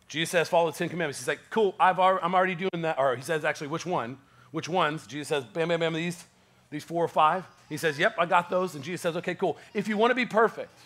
[0.09, 1.18] Jesus says, Follow the Ten Commandments.
[1.18, 2.98] He's like, Cool, I've already, I'm already doing that.
[2.98, 4.18] Or he says, Actually, which one?
[4.51, 5.07] Which ones?
[5.07, 6.25] Jesus says, Bam, bam, bam, these,
[6.70, 7.46] these four or five.
[7.68, 8.75] He says, Yep, I got those.
[8.75, 9.57] And Jesus says, Okay, cool.
[9.75, 10.77] If you want to be perfect,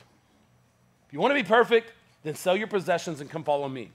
[1.06, 3.90] if you want to be perfect, then sell your possessions and come follow me.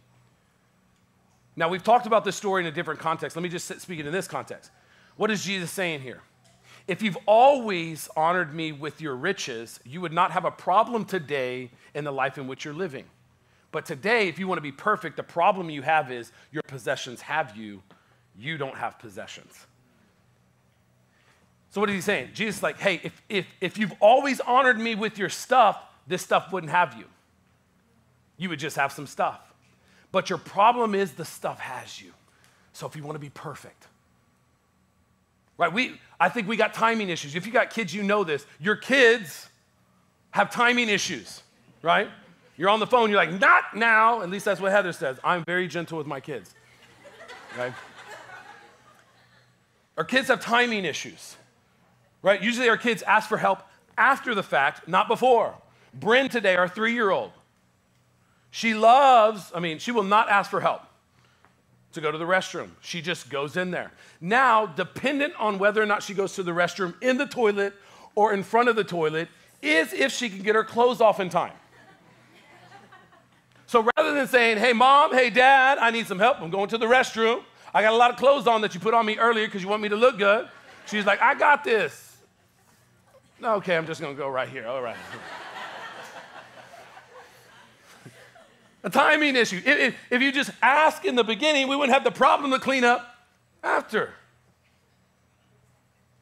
[1.55, 3.35] Now, we've talked about this story in a different context.
[3.35, 4.71] Let me just speak it in this context.
[5.17, 6.21] What is Jesus saying here?
[6.87, 11.69] If you've always honored me with your riches, you would not have a problem today
[11.93, 13.05] in the life in which you're living.
[13.71, 17.21] But today, if you want to be perfect, the problem you have is your possessions
[17.21, 17.81] have you,
[18.37, 19.67] you don't have possessions.
[21.69, 22.31] So, what is he saying?
[22.33, 26.21] Jesus is like, hey, if, if, if you've always honored me with your stuff, this
[26.21, 27.05] stuff wouldn't have you.
[28.41, 29.53] You would just have some stuff.
[30.11, 32.11] But your problem is the stuff has you.
[32.73, 33.87] So, if you want to be perfect,
[35.61, 35.71] Right?
[35.71, 37.35] We, I think we got timing issues.
[37.35, 38.47] If you got kids, you know this.
[38.59, 39.47] Your kids
[40.31, 41.43] have timing issues,
[41.83, 42.09] right?
[42.57, 44.23] You're on the phone, you're like, not now.
[44.23, 45.19] At least that's what Heather says.
[45.23, 46.55] I'm very gentle with my kids,
[47.55, 47.73] right?
[49.99, 51.35] Our kids have timing issues,
[52.23, 52.41] right?
[52.41, 53.61] Usually our kids ask for help
[53.99, 55.53] after the fact, not before.
[55.93, 57.33] Bryn today, our three year old,
[58.51, 60.81] she loves, I mean, she will not ask for help
[61.93, 62.69] to go to the restroom.
[62.81, 63.91] She just goes in there.
[64.19, 67.73] Now, dependent on whether or not she goes to the restroom in the toilet
[68.13, 69.29] or in front of the toilet,
[69.61, 71.53] is if she can get her clothes off in time.
[73.67, 76.77] So rather than saying, hey, mom, hey, dad, I need some help, I'm going to
[76.77, 77.43] the restroom.
[77.73, 79.69] I got a lot of clothes on that you put on me earlier because you
[79.69, 80.49] want me to look good.
[80.87, 82.17] She's like, I got this.
[83.41, 84.67] Okay, I'm just going to go right here.
[84.67, 84.97] All right.
[88.83, 89.61] A timing issue.
[89.63, 92.83] If, if, you just ask in the beginning, we wouldn't have the problem to clean
[92.83, 93.15] up
[93.63, 94.13] after.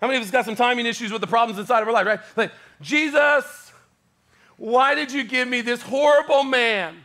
[0.01, 2.05] How many of us got some timing issues with the problems inside of our life,
[2.05, 2.19] right?
[2.35, 3.71] Like, Jesus,
[4.57, 6.95] why did you give me this horrible man?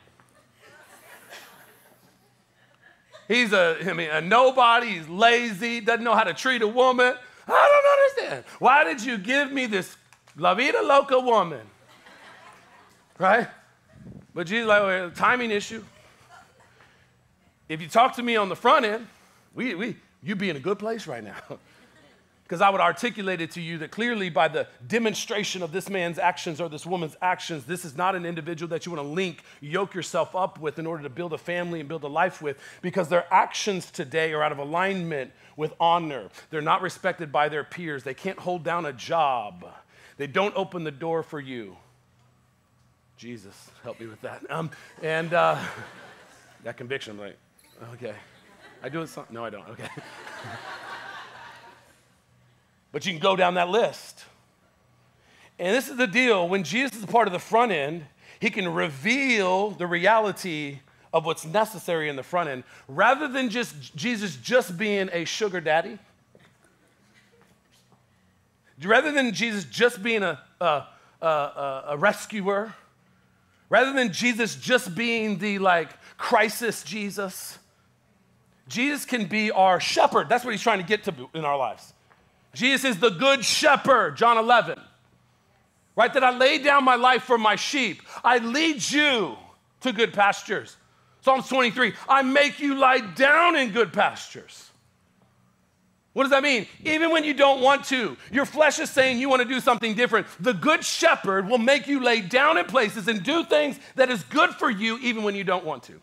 [3.27, 7.15] He's a, I mean, a nobody, he's lazy, doesn't know how to treat a woman.
[7.49, 8.45] I don't understand.
[8.59, 9.97] Why did you give me this
[10.37, 11.67] La Vida Loca woman?
[13.19, 13.49] Right?
[14.35, 15.85] But Jesus, like, timing issue.
[17.69, 19.07] If you talk to me on the front end,
[19.55, 21.37] we, we, you'd be in a good place right now.
[22.45, 26.19] Because I would articulate it to you that clearly by the demonstration of this man's
[26.19, 29.43] actions or this woman's actions, this is not an individual that you want to link,
[29.63, 32.59] yoke yourself up with in order to build a family and build a life with,
[32.83, 36.29] because their actions today are out of alignment with honor.
[36.51, 38.05] They're not respected by their peers.
[38.05, 39.65] They can't hold down a job.
[40.19, 41.79] They don't open the door for you.
[43.17, 44.45] Jesus, help me with that.
[44.51, 44.71] Um,
[45.03, 45.59] and uh,
[46.65, 47.39] that conviction, I'm like,
[47.95, 48.15] okay.
[48.83, 49.89] I do it some, no, I don't, okay.
[52.95, 54.25] But you can go down that list.
[55.59, 58.07] And this is the deal when Jesus is a part of the front end,
[58.39, 60.79] he can reveal the reality
[61.13, 65.61] of what's necessary in the front end rather than just Jesus just being a sugar
[65.61, 65.99] daddy.
[68.83, 70.85] Rather than Jesus just being a, a,
[71.21, 72.75] a, a rescuer,
[73.69, 77.59] rather than Jesus just being the like crisis Jesus,
[78.69, 80.29] Jesus can be our shepherd.
[80.29, 81.93] That's what he's trying to get to in our lives.
[82.55, 84.81] Jesus is the good shepherd, John 11.
[85.97, 86.13] Right?
[86.13, 88.03] That I lay down my life for my sheep.
[88.23, 89.37] I lead you
[89.81, 90.77] to good pastures.
[91.21, 94.71] Psalms 23, I make you lie down in good pastures.
[96.15, 96.67] What does that mean?
[96.85, 99.95] Even when you don't want to, your flesh is saying you want to do something
[99.95, 100.29] different.
[100.39, 104.23] The good shepherd will make you lay down in places and do things that is
[104.25, 106.01] good for you even when you don't want to.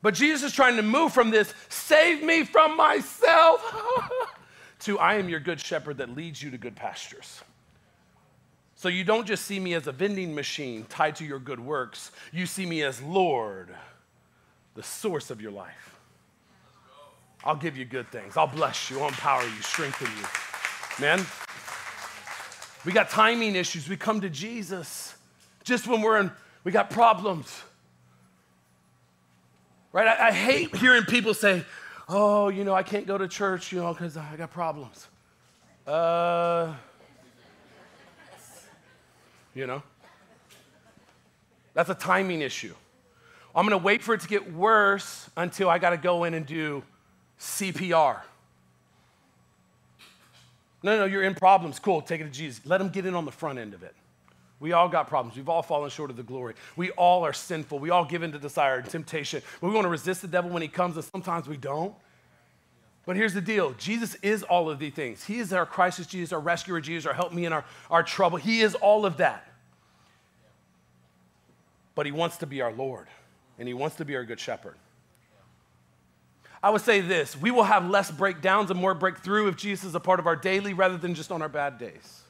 [0.00, 3.60] But Jesus is trying to move from this, save me from myself.
[4.80, 7.42] to I am your good shepherd that leads you to good pastures.
[8.76, 12.12] So you don't just see me as a vending machine tied to your good works,
[12.30, 13.74] you see me as Lord,
[14.76, 15.97] the source of your life.
[17.44, 18.36] I'll give you good things.
[18.36, 20.26] I'll bless you, I'll empower you, strengthen you.
[21.00, 21.24] Man,
[22.84, 23.88] we got timing issues.
[23.88, 25.14] We come to Jesus
[25.64, 26.32] just when we're in,
[26.64, 27.62] we got problems.
[29.92, 30.08] Right?
[30.08, 31.64] I, I hate hearing people say,
[32.08, 35.06] oh, you know, I can't go to church, you know, because I got problems.
[35.86, 36.74] Uh,
[39.54, 39.82] you know,
[41.74, 42.74] that's a timing issue.
[43.54, 46.34] I'm going to wait for it to get worse until I got to go in
[46.34, 46.82] and do
[47.38, 48.20] CPR.
[50.82, 51.78] No, no, you're in problems.
[51.78, 52.64] Cool, take it to Jesus.
[52.64, 53.94] Let him get in on the front end of it.
[54.60, 55.36] We all got problems.
[55.36, 56.54] We've all fallen short of the glory.
[56.76, 57.78] We all are sinful.
[57.78, 59.42] We all give in to desire and temptation.
[59.60, 61.94] we want to resist the devil when he comes, and sometimes we don't.
[63.06, 65.24] But here's the deal Jesus is all of these things.
[65.24, 68.36] He is our crisis, Jesus, our rescuer, Jesus, our help me in our, our trouble.
[68.36, 69.44] He is all of that.
[71.94, 73.06] But he wants to be our Lord,
[73.58, 74.74] and he wants to be our good shepherd.
[76.62, 79.94] I would say this we will have less breakdowns and more breakthrough if Jesus is
[79.94, 82.22] a part of our daily rather than just on our bad days.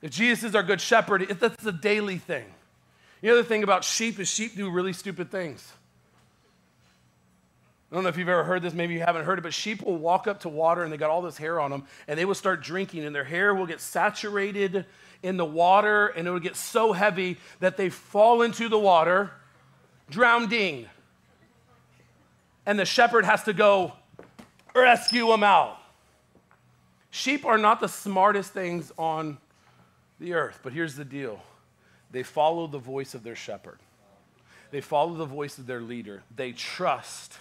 [0.00, 2.44] If Jesus is our good shepherd, if that's a daily thing.
[3.20, 5.72] The other thing about sheep is sheep do really stupid things.
[7.90, 9.82] I don't know if you've ever heard this, maybe you haven't heard it, but sheep
[9.82, 12.24] will walk up to water and they got all this hair on them and they
[12.24, 14.86] will start drinking and their hair will get saturated
[15.22, 19.30] in the water and it will get so heavy that they fall into the water,
[20.10, 20.86] drowning.
[22.64, 23.92] And the shepherd has to go
[24.74, 25.78] rescue them out.
[27.10, 29.38] Sheep are not the smartest things on
[30.18, 30.60] the earth.
[30.62, 31.42] But here's the deal
[32.10, 33.78] they follow the voice of their shepherd,
[34.70, 36.22] they follow the voice of their leader.
[36.34, 37.38] They trust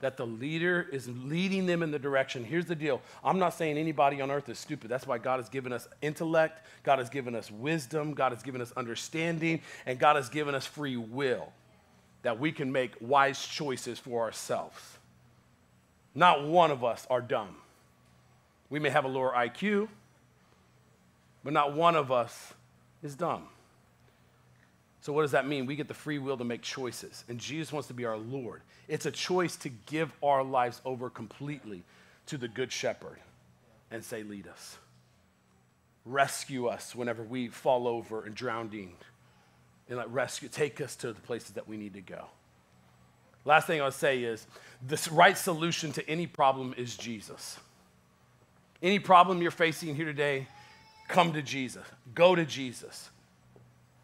[0.00, 2.44] that the leader is leading them in the direction.
[2.44, 4.90] Here's the deal I'm not saying anybody on earth is stupid.
[4.90, 8.60] That's why God has given us intellect, God has given us wisdom, God has given
[8.60, 11.52] us understanding, and God has given us free will
[12.22, 14.98] that we can make wise choices for ourselves.
[16.14, 17.56] Not one of us are dumb.
[18.70, 19.88] We may have a lower IQ,
[21.44, 22.54] but not one of us
[23.02, 23.48] is dumb.
[25.00, 25.66] So, what does that mean?
[25.66, 28.62] We get the free will to make choices, and Jesus wants to be our Lord.
[28.86, 31.82] It's a choice to give our lives over completely
[32.26, 33.18] to the Good Shepherd
[33.90, 34.78] and say, Lead us.
[36.04, 38.94] Rescue us whenever we fall over and drowning.
[39.88, 42.26] And like rescue, take us to the places that we need to go.
[43.44, 44.46] Last thing I'll say is
[44.86, 47.58] the right solution to any problem is Jesus.
[48.82, 50.46] Any problem you're facing here today,
[51.08, 51.84] come to Jesus.
[52.14, 53.10] Go to Jesus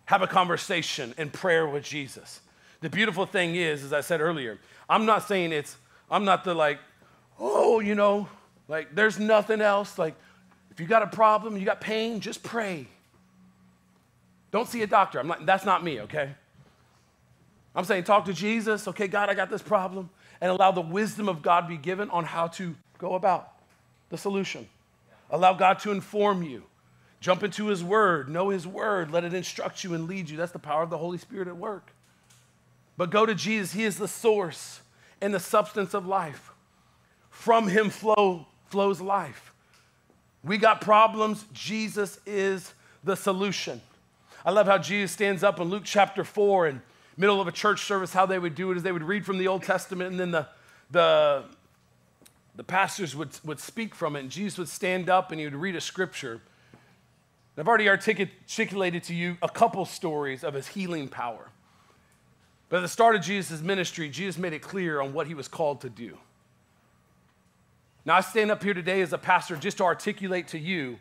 [0.09, 2.41] have a conversation and prayer with Jesus.
[2.81, 5.77] The beautiful thing is, as I said earlier, I'm not saying it's,
[6.11, 6.79] I'm not the like,
[7.38, 8.27] oh, you know,
[8.69, 9.99] like there's nothing else.
[9.99, 10.14] Like,
[10.71, 12.87] if you got a problem, you got pain, just pray.
[14.51, 15.19] Don't see a doctor.
[15.19, 16.31] I'm not, that's not me, okay?
[17.75, 18.89] I'm saying talk to Jesus.
[18.89, 20.11] Okay, God, I got this problem.
[20.41, 23.53] And allow the wisdom of God be given on how to go about
[24.09, 24.69] the solution.
[25.31, 26.63] Allow God to inform you.
[27.21, 30.37] Jump into His Word, know His Word, let it instruct you and lead you.
[30.37, 31.93] That's the power of the Holy Spirit at work.
[32.97, 34.81] But go to Jesus, He is the source
[35.21, 36.53] and the substance of life.
[37.31, 39.53] From Him flow, flows life.
[40.45, 43.81] We got problems, Jesus is the solution.
[44.44, 46.83] I love how Jesus stands up in Luke chapter 4 in
[47.16, 49.38] middle of a church service, how they would do it is they would read from
[49.38, 50.46] the Old Testament and then the,
[50.90, 51.44] the,
[52.57, 55.57] the pastors would, would speak from it and Jesus would stand up and he would
[55.57, 56.40] read a scripture
[57.59, 61.51] I've already articulated to you a couple stories of his healing power.
[62.68, 65.48] But at the start of Jesus' ministry, Jesus made it clear on what he was
[65.48, 66.18] called to do.
[68.05, 71.01] Now, I stand up here today as a pastor just to articulate to you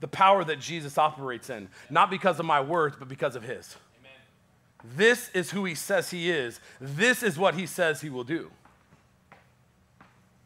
[0.00, 3.76] the power that Jesus operates in, not because of my words, but because of his.
[3.98, 4.96] Amen.
[4.96, 8.50] This is who he says he is, this is what he says he will do.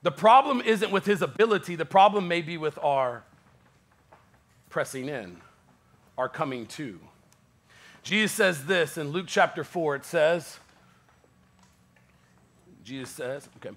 [0.03, 3.25] The problem isn't with his ability, the problem may be with our
[4.69, 5.37] pressing in
[6.19, 6.99] our coming to.
[8.03, 9.97] Jesus says this in Luke chapter 4.
[9.97, 10.59] It says,
[12.83, 13.77] Jesus says, okay.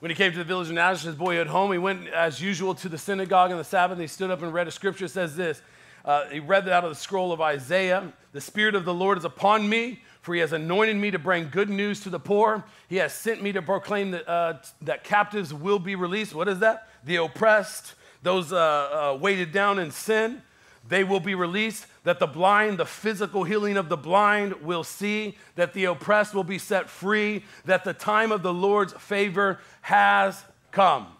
[0.00, 2.74] When he came to the village of Nazareth, his boyhood home, he went as usual
[2.76, 3.96] to the synagogue on the Sabbath.
[3.96, 5.04] And he stood up and read a scripture.
[5.04, 5.60] It says this.
[6.06, 8.10] Uh, he read it out of the scroll of Isaiah.
[8.32, 11.50] The Spirit of the Lord is upon me, for he has anointed me to bring
[11.50, 12.64] good news to the poor.
[12.88, 16.34] He has sent me to proclaim that, uh, that captives will be released.
[16.34, 16.88] What is that?
[17.04, 20.40] The oppressed, those uh, uh weighted down in sin
[20.90, 25.38] they will be released, that the blind, the physical healing of the blind will see,
[25.54, 30.44] that the oppressed will be set free, that the time of the Lord's favor has
[30.72, 31.02] come.
[31.04, 31.14] Amen.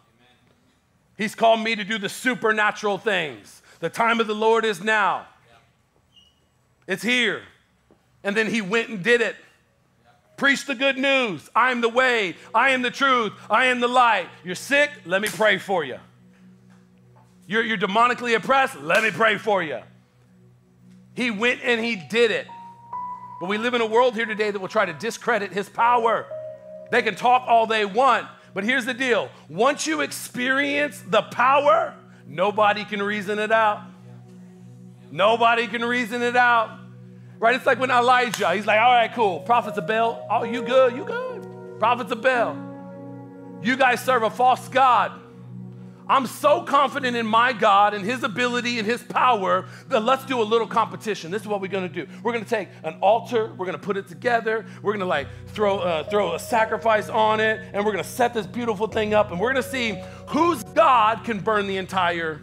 [1.17, 3.63] He's called me to do the supernatural things.
[3.79, 5.27] The time of the Lord is now.
[5.49, 6.95] Yeah.
[6.95, 7.43] It's here.
[8.25, 9.37] And then he went and did it.
[10.05, 10.11] Yeah.
[10.37, 11.49] Preach the good news.
[11.55, 12.35] I am the way.
[12.53, 13.35] I am the truth.
[13.49, 14.27] I am the light.
[14.43, 14.91] You're sick?
[15.07, 16.01] Let me pray for you.
[17.51, 18.81] You're, you're demonically oppressed?
[18.81, 19.81] Let me pray for you.
[21.15, 22.47] He went and he did it.
[23.41, 26.27] But we live in a world here today that will try to discredit his power.
[26.93, 31.97] They can talk all they want, but here's the deal once you experience the power,
[32.25, 33.83] nobody can reason it out.
[35.11, 36.79] Nobody can reason it out.
[37.41, 37.57] Right?
[37.57, 39.41] It's like when Elijah, he's like, all right, cool.
[39.41, 41.81] Prophets of Baal, oh, you good, you good.
[41.81, 42.57] Prophets of Baal.
[43.61, 45.20] You guys serve a false God.
[46.11, 50.43] I'm so confident in my God and His ability and His power that let's do
[50.43, 51.31] a little competition.
[51.31, 52.05] This is what we're gonna do.
[52.25, 56.03] We're gonna take an altar, we're gonna put it together, we're gonna like throw, uh,
[56.11, 59.53] throw a sacrifice on it, and we're gonna set this beautiful thing up, and we're
[59.53, 62.41] gonna see whose God can burn the entire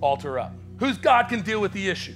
[0.00, 2.14] altar up, whose God can deal with the issue.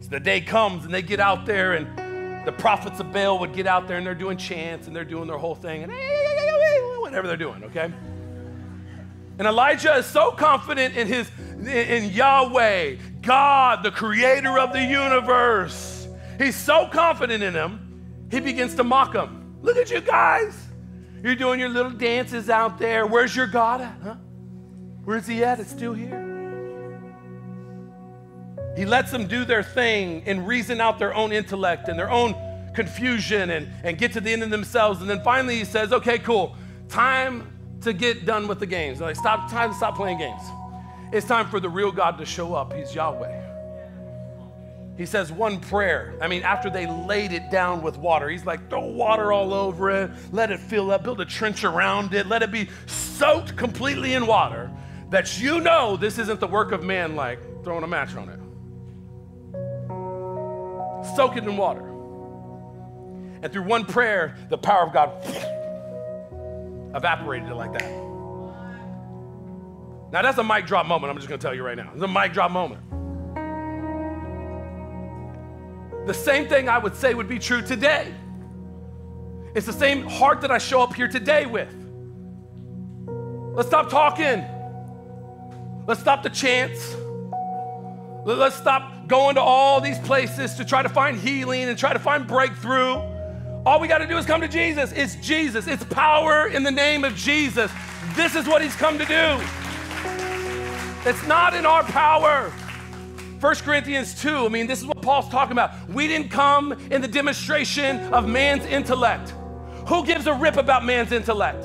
[0.00, 3.52] So the day comes and they get out there, and the prophets of Baal would
[3.52, 5.92] get out there and they're doing chants and they're doing their whole thing, and
[7.00, 7.92] whatever they're doing, okay?
[9.38, 11.30] And Elijah is so confident in his
[11.66, 16.08] in Yahweh, God, the creator of the universe.
[16.38, 19.58] He's so confident in him, he begins to mock him.
[19.62, 20.54] Look at you guys.
[21.22, 23.06] You're doing your little dances out there.
[23.06, 23.96] Where's your God at?
[24.02, 24.14] Huh?
[25.04, 25.60] Where's he at?
[25.60, 26.26] It's still here.
[28.76, 32.34] He lets them do their thing and reason out their own intellect and their own
[32.74, 35.00] confusion and, and get to the end of themselves.
[35.00, 36.56] And then finally he says, okay, cool
[36.90, 37.46] time
[37.82, 39.00] to get done with the games.
[39.00, 40.42] Like, stop, time to stop playing games.
[41.12, 42.72] It's time for the real God to show up.
[42.72, 43.38] He's Yahweh.
[44.96, 46.14] He says one prayer.
[46.20, 49.90] I mean, after they laid it down with water, he's like, throw water all over
[49.90, 54.12] it, let it fill up, build a trench around it, let it be soaked completely
[54.12, 54.70] in water,
[55.08, 58.38] that you know this isn't the work of man like throwing a match on it.
[61.16, 61.88] Soak it in water.
[63.42, 65.10] And through one prayer, the power of God
[66.94, 67.90] evaporated it like that.
[70.12, 71.10] Now, that's a mic drop moment.
[71.10, 71.90] I'm just gonna tell you right now.
[71.94, 72.82] It's a mic drop moment.
[76.06, 78.12] The same thing I would say would be true today.
[79.54, 81.74] It's the same heart that I show up here today with.
[83.54, 84.44] Let's stop talking.
[85.86, 86.96] Let's stop the chants.
[88.24, 91.98] Let's stop going to all these places to try to find healing and try to
[91.98, 93.09] find breakthrough.
[93.66, 94.90] All we got to do is come to Jesus.
[94.92, 95.66] It's Jesus.
[95.66, 97.70] It's power in the name of Jesus.
[98.14, 99.38] This is what he's come to do.
[101.08, 102.50] It's not in our power.
[103.40, 105.88] 1 Corinthians 2, I mean, this is what Paul's talking about.
[105.90, 109.34] We didn't come in the demonstration of man's intellect.
[109.88, 111.64] Who gives a rip about man's intellect?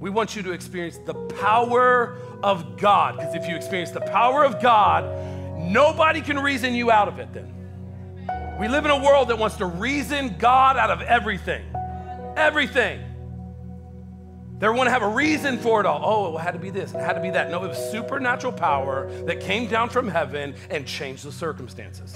[0.00, 3.16] We want you to experience the power of God.
[3.16, 5.04] Because if you experience the power of God,
[5.58, 7.59] nobody can reason you out of it then.
[8.60, 11.64] We live in a world that wants to reason God out of everything.
[12.36, 13.00] Everything.
[14.58, 16.02] They want to have a reason for it all.
[16.04, 17.50] Oh, it had to be this, it had to be that.
[17.50, 22.12] No, it was supernatural power that came down from heaven and changed the circumstances,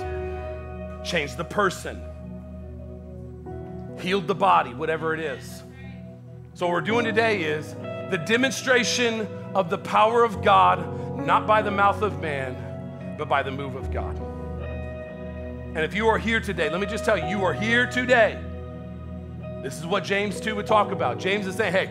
[1.02, 2.02] changed the person,
[3.98, 5.62] healed the body, whatever it is.
[6.52, 7.72] So, what we're doing today is
[8.10, 13.42] the demonstration of the power of God, not by the mouth of man, but by
[13.42, 14.33] the move of God.
[15.74, 18.38] And if you are here today, let me just tell you, you are here today.
[19.60, 21.18] This is what James 2 would talk about.
[21.18, 21.90] James is saying, hey,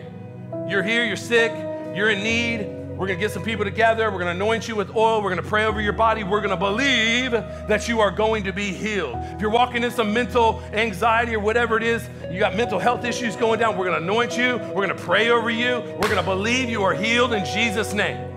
[0.66, 1.52] you're here, you're sick,
[1.94, 2.66] you're in need.
[2.96, 4.10] We're gonna get some people together.
[4.10, 5.20] We're gonna anoint you with oil.
[5.20, 6.24] We're gonna pray over your body.
[6.24, 9.16] We're gonna believe that you are going to be healed.
[9.18, 13.04] If you're walking in some mental anxiety or whatever it is, you got mental health
[13.04, 14.56] issues going down, we're gonna anoint you.
[14.74, 15.82] We're gonna pray over you.
[16.00, 18.33] We're gonna believe you are healed in Jesus' name.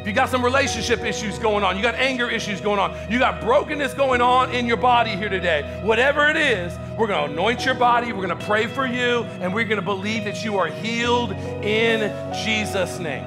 [0.00, 3.18] If you got some relationship issues going on, you got anger issues going on, you
[3.18, 7.66] got brokenness going on in your body here today, whatever it is, we're gonna anoint
[7.66, 11.32] your body, we're gonna pray for you, and we're gonna believe that you are healed
[11.62, 13.26] in Jesus' name.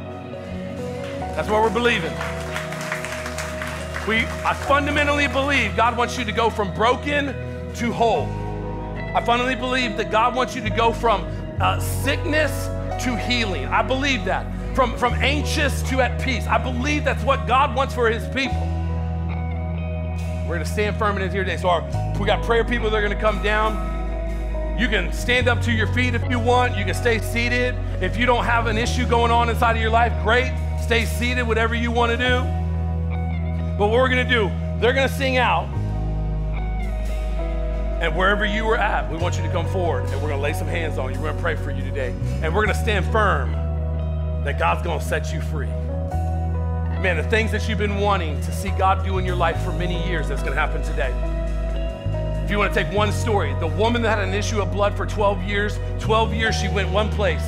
[1.36, 2.12] That's what we're believing.
[4.08, 7.28] We, I fundamentally believe God wants you to go from broken
[7.76, 8.26] to whole.
[9.16, 11.24] I fundamentally believe that God wants you to go from
[11.62, 12.66] uh, sickness
[13.04, 13.66] to healing.
[13.66, 16.46] I believe that from, from anxious to at peace.
[16.48, 18.70] I believe that's what God wants for his people.
[20.48, 21.58] We're gonna stand firm in it here today.
[21.58, 21.82] So our,
[22.20, 23.92] we got prayer people that are gonna come down.
[24.80, 26.76] You can stand up to your feet if you want.
[26.78, 27.76] You can stay seated.
[28.02, 30.52] If you don't have an issue going on inside of your life, great.
[30.82, 32.42] Stay seated, whatever you want to do.
[33.78, 35.70] But what we're gonna do, they're gonna sing out.
[38.02, 40.54] And wherever you are at, we want you to come forward and we're gonna lay
[40.54, 41.20] some hands on you.
[41.22, 42.14] We're gonna pray for you today.
[42.42, 43.63] And we're gonna stand firm
[44.44, 45.68] that God's gonna set you free.
[45.68, 49.72] Man, the things that you've been wanting to see God do in your life for
[49.72, 51.12] many years, that's gonna happen today.
[52.44, 55.06] If you wanna take one story, the woman that had an issue of blood for
[55.06, 57.44] 12 years, 12 years she went one place.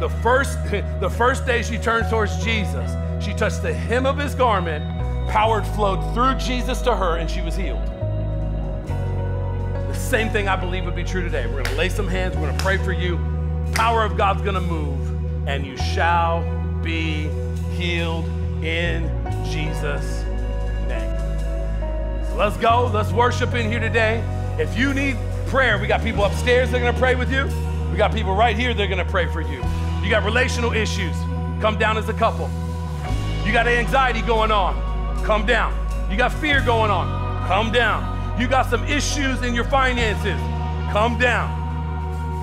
[0.00, 0.58] The first,
[1.00, 2.90] the first day she turned towards Jesus,
[3.24, 4.84] she touched the hem of his garment,
[5.30, 7.86] power flowed through Jesus to her, and she was healed.
[8.86, 11.46] The same thing I believe would be true today.
[11.46, 13.18] We're gonna lay some hands, we're gonna pray for you.
[13.74, 15.09] Power of God's gonna move
[15.46, 16.42] and you shall
[16.82, 17.28] be
[17.76, 18.26] healed
[18.62, 19.08] in
[19.44, 20.22] Jesus'
[20.86, 21.16] name.
[22.26, 22.90] So let's go.
[22.92, 24.22] Let's worship in here today.
[24.58, 25.16] If you need
[25.46, 27.44] prayer, we got people upstairs that are going to pray with you.
[27.90, 29.62] We got people right here that are going to pray for you.
[30.02, 31.16] You got relational issues,
[31.60, 32.48] come down as a couple.
[33.44, 35.74] You got anxiety going on, come down.
[36.10, 38.40] You got fear going on, come down.
[38.40, 40.38] You got some issues in your finances,
[40.92, 41.58] come down.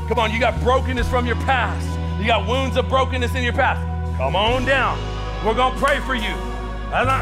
[0.08, 1.97] Come on, you got brokenness from your past.
[2.20, 3.82] You got wounds of brokenness in your past.
[4.18, 4.98] Come on down.
[5.46, 6.34] We're going to pray for you.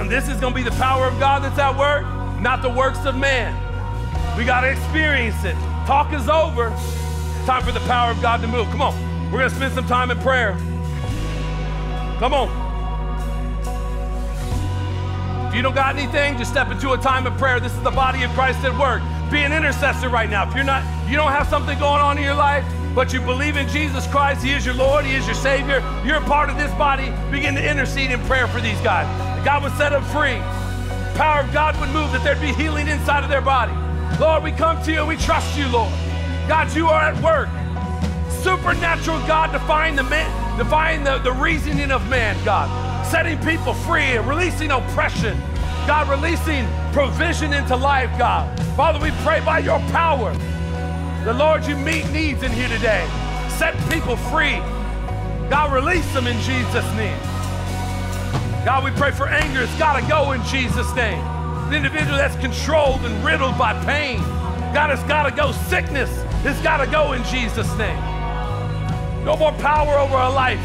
[0.10, 2.06] This is going to be the power of God that's at work,
[2.40, 3.54] not the works of man.
[4.38, 5.56] We got to experience it.
[5.86, 6.70] Talk is over.
[7.46, 8.68] Time for the power of God to move.
[8.68, 9.32] Come on.
[9.32, 10.54] We're going to spend some time in prayer.
[12.20, 12.50] Come on.
[15.48, 17.60] If you don't got anything, just step into a time of prayer.
[17.60, 19.02] This is the body of Christ at work.
[19.32, 20.48] Be an intercessor right now.
[20.48, 22.66] If you're not, you don't have something going on in your life,
[22.96, 26.16] but you believe in Jesus Christ, He is your Lord, He is your Savior, you're
[26.16, 29.06] a part of this body, begin to intercede in prayer for these guys.
[29.44, 30.40] God would set them free.
[31.18, 33.74] Power of God would move, that there'd be healing inside of their body.
[34.18, 35.92] Lord, we come to you and we trust you, Lord.
[36.48, 37.50] God, you are at work.
[38.42, 42.70] Supernatural God, defying the man, defying the, the reasoning of man, God.
[43.08, 45.38] Setting people free and releasing oppression.
[45.86, 48.58] God, releasing provision into life, God.
[48.76, 50.34] Father, we pray by your power
[51.26, 53.06] the Lord, you meet needs in here today.
[53.58, 54.60] Set people free.
[55.50, 57.20] God, release them in Jesus' name.
[58.64, 59.64] God, we pray for anger.
[59.64, 61.24] It's got to go in Jesus' name.
[61.70, 64.20] The individual that's controlled and riddled by pain.
[64.74, 65.52] God, it's got to go.
[65.52, 66.10] Sickness
[66.48, 67.98] it's got to go in Jesus' name.
[69.26, 70.62] No more power over our life.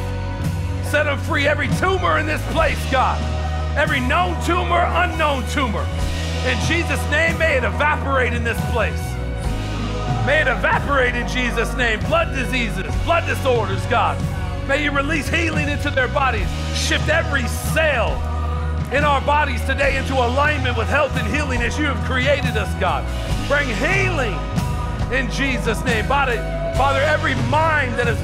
[0.84, 1.48] Set them free.
[1.48, 3.18] Every tumor in this place, God.
[3.78, 5.86] Every known tumor, unknown tumor.
[6.44, 9.09] In Jesus' name, may it evaporate in this place.
[10.26, 12.00] May it evaporate in Jesus' name.
[12.00, 14.18] Blood diseases, blood disorders, God.
[14.68, 16.48] May you release healing into their bodies.
[16.74, 18.12] Shift every cell
[18.92, 22.72] in our bodies today into alignment with health and healing as you have created us,
[22.80, 23.04] God.
[23.48, 24.36] Bring healing
[25.12, 26.04] in Jesus' name.
[26.06, 26.36] Father,
[26.76, 28.18] Father, every mind that is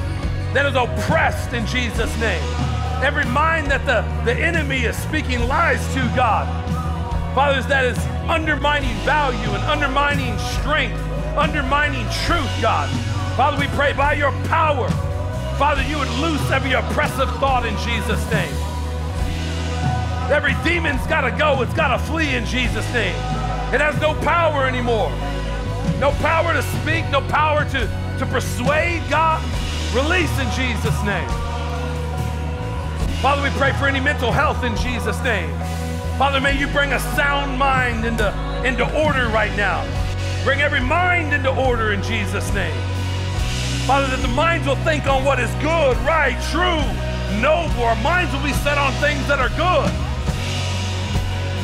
[0.55, 2.43] that is oppressed in Jesus' name.
[3.05, 6.47] Every mind that the, the enemy is speaking lies to God.
[7.35, 10.99] Fathers, that is undermining value and undermining strength,
[11.37, 12.89] undermining truth, God.
[13.37, 14.89] Father, we pray by your power,
[15.59, 18.53] Father, you would loose every oppressive thought in Jesus' name.
[20.31, 23.15] Every demon's got to go, it's got to flee in Jesus' name.
[23.73, 25.11] It has no power anymore.
[25.99, 27.81] No power to speak, no power to,
[28.19, 29.43] to persuade God.
[29.95, 31.29] Release in Jesus' name.
[33.23, 35.51] Father, we pray for any mental health in Jesus' name.
[36.19, 38.29] Father, may you bring a sound mind into,
[38.63, 39.85] into order right now.
[40.47, 42.81] Bring every mind into order in Jesus' name.
[43.83, 46.79] Father, that the minds will think on what is good, right, true,
[47.43, 47.83] noble.
[47.83, 49.91] Our minds will be set on things that are good.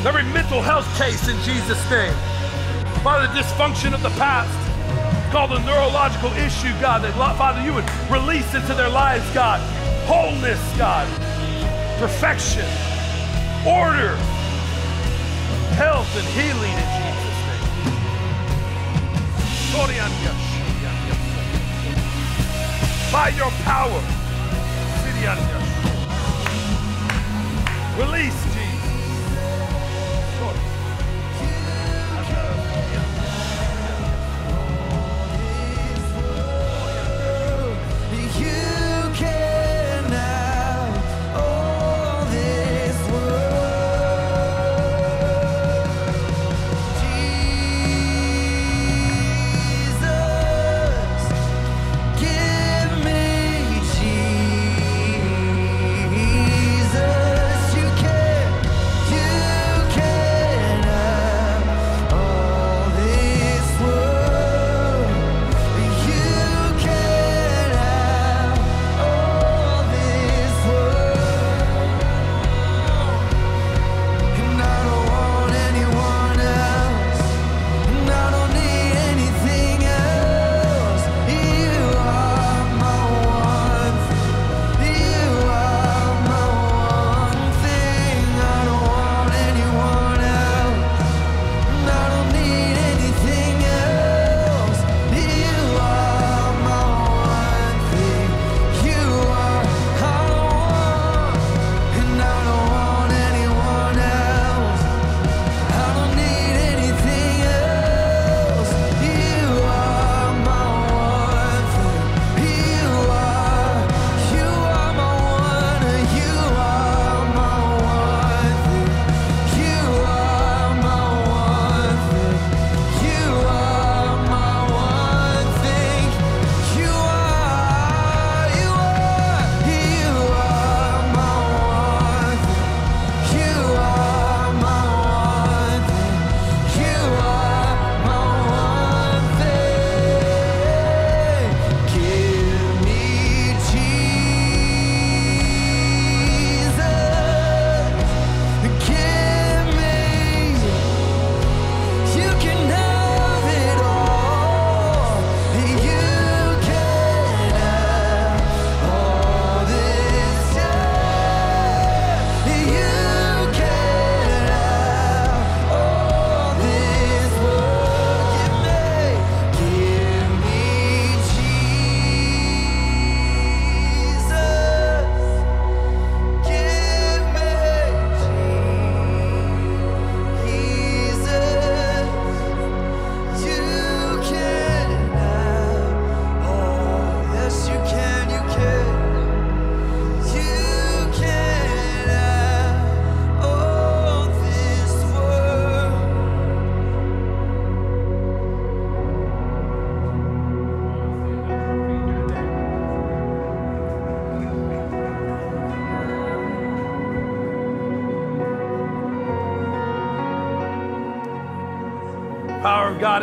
[0.05, 2.11] Every mental health case in Jesus' name.
[3.07, 4.51] Father, the dysfunction of the past,
[5.31, 9.61] called a neurological issue, God, that, Father, you would release into their lives, God.
[10.11, 11.07] Wholeness, God.
[12.03, 12.67] Perfection.
[13.63, 14.19] Order.
[15.79, 17.02] Health and healing in Jesus'.
[23.11, 24.01] By your power.
[27.97, 28.52] Release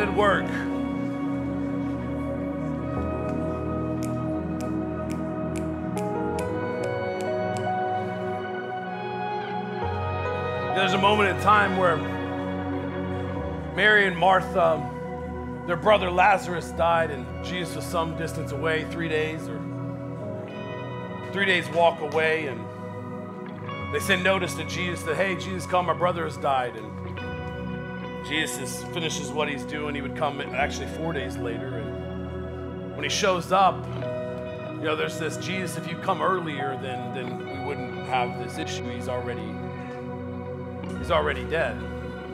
[0.01, 0.47] At work.
[10.75, 11.99] There's a moment in time where
[13.77, 14.83] Mary and Martha,
[15.67, 19.61] their brother Lazarus died, and Jesus was some distance away, three days or
[21.33, 22.59] three days walk away, and
[23.93, 26.77] they sent notice to Jesus that, hey, Jesus, come, my brother has died.
[26.77, 27.10] And
[28.31, 29.93] Jesus finishes what he's doing.
[29.93, 31.79] He would come actually four days later.
[31.79, 33.85] And when he shows up,
[34.77, 38.57] you know, there's this Jesus, if you come earlier, then, then we wouldn't have this
[38.57, 38.89] issue.
[38.89, 39.53] He's already
[40.99, 41.77] he's already dead.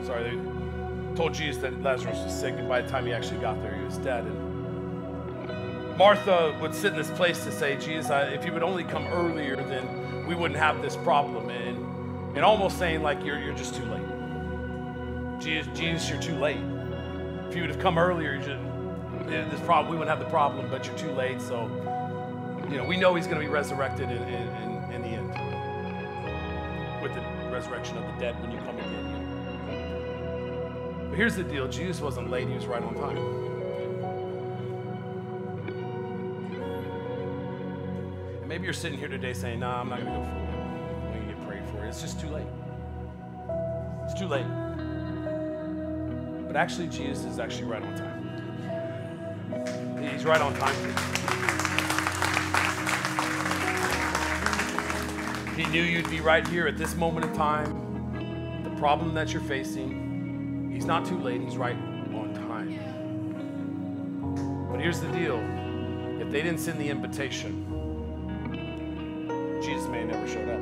[0.05, 3.59] Sorry, they told Jesus that Lazarus was sick, and by the time he actually got
[3.63, 4.23] there, he was dead.
[4.23, 9.07] And Martha would sit in this place to say, Jesus, if you would only come
[9.07, 11.49] earlier, then we wouldn't have this problem.
[11.49, 14.06] And, and almost saying, like, you're, you're just too late.
[15.39, 16.57] Jesus, Jesus, you're too late.
[17.49, 18.41] If you would have come earlier, you
[19.27, 21.41] this problem, we wouldn't have the problem, but you're too late.
[21.41, 21.63] So,
[22.69, 25.29] you know, we know he's going to be resurrected in, in, in the end
[27.01, 27.21] with the
[27.51, 29.07] resurrection of the dead when you come again.
[31.09, 33.17] But here's the deal Jesus wasn't late, he was right on time.
[38.39, 40.47] And maybe you're sitting here today saying, nah, I'm not going to go for it.
[41.05, 41.85] I'm going to get prayed for.
[41.85, 42.47] It's just too late.
[44.05, 44.66] It's too late.
[46.47, 48.17] But actually, Jesus is actually right on time.
[50.11, 50.75] He's right on time.
[55.55, 58.63] He knew you'd be right here at this moment in time.
[58.63, 62.79] The problem that you're facing, He's not too late, He's right on time.
[64.71, 65.37] But here's the deal
[66.21, 67.65] if they didn't send the invitation,
[69.63, 70.61] Jesus may have never showed up.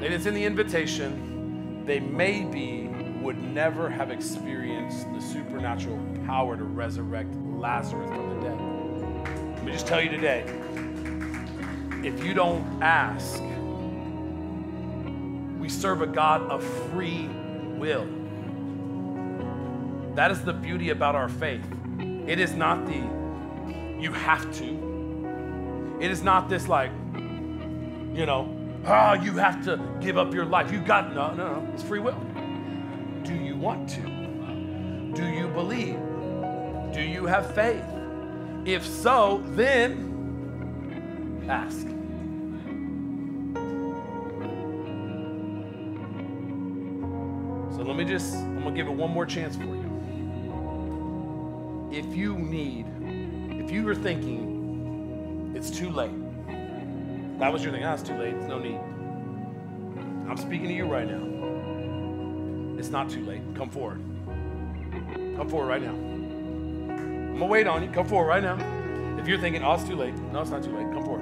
[0.00, 2.89] They didn't send the invitation, they maybe
[3.20, 9.56] would never have experienced the supernatural power to resurrect Lazarus from the dead.
[9.56, 10.44] Let me just tell you today
[12.02, 13.42] if you don't ask,
[15.60, 17.28] we serve a God of free
[17.76, 18.06] will.
[20.14, 21.64] That is the beauty about our faith.
[22.26, 23.20] It is not the
[24.00, 25.98] you have to.
[26.00, 28.56] It is not this like, you know,
[28.86, 30.72] ah, oh, you have to give up your life.
[30.72, 31.72] You got no, no, no.
[31.74, 32.18] It's free will.
[33.60, 34.00] Want to?
[35.14, 35.98] Do you believe?
[36.94, 37.84] Do you have faith?
[38.64, 41.86] If so, then ask.
[47.76, 49.90] So let me just, I'm to give it one more chance for you.
[51.92, 52.86] If you need,
[53.62, 56.10] if you were thinking it's too late,
[57.38, 58.80] that was your thing, ah, it's too late, it's no need.
[60.30, 61.39] I'm speaking to you right now.
[62.80, 63.42] It's not too late.
[63.54, 64.00] Come forward.
[65.36, 65.90] Come forward right now.
[65.90, 67.90] I'm to wait on you.
[67.90, 68.56] Come forward right now.
[69.18, 70.14] If you're thinking, oh, it's too late.
[70.32, 70.90] No, it's not too late.
[70.90, 71.20] Come forward.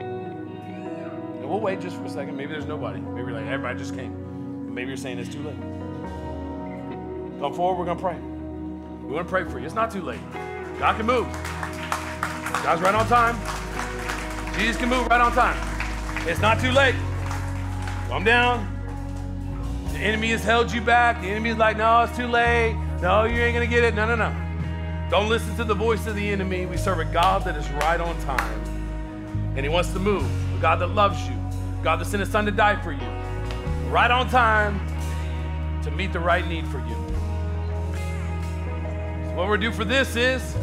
[0.00, 2.36] And we'll wait just for a second.
[2.36, 2.98] Maybe there's nobody.
[2.98, 4.74] Maybe like everybody just came.
[4.74, 5.60] Maybe you're saying it's too late.
[7.38, 7.86] Come forward.
[7.86, 8.16] We're to pray.
[9.06, 9.66] We want to pray for you.
[9.66, 10.18] It's not too late.
[10.80, 11.32] God can move.
[12.64, 13.38] God's right on time.
[14.58, 15.56] Jesus can move right on time.
[16.26, 16.96] It's not too late.
[18.08, 18.73] Calm down.
[19.94, 21.20] The enemy has held you back.
[21.22, 22.74] The enemy is like, no, it's too late.
[23.00, 23.94] No, you ain't going to get it.
[23.94, 24.34] No, no, no.
[25.08, 26.66] Don't listen to the voice of the enemy.
[26.66, 28.60] We serve a God that is right on time.
[29.54, 30.24] And he wants to move.
[30.58, 31.36] A God that loves you.
[31.84, 33.06] God that sent his son to die for you.
[33.88, 34.84] Right on time
[35.84, 36.96] to meet the right need for you.
[39.28, 40.56] So what we're do for this is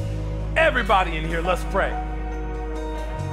[0.58, 1.92] everybody in here, let's pray.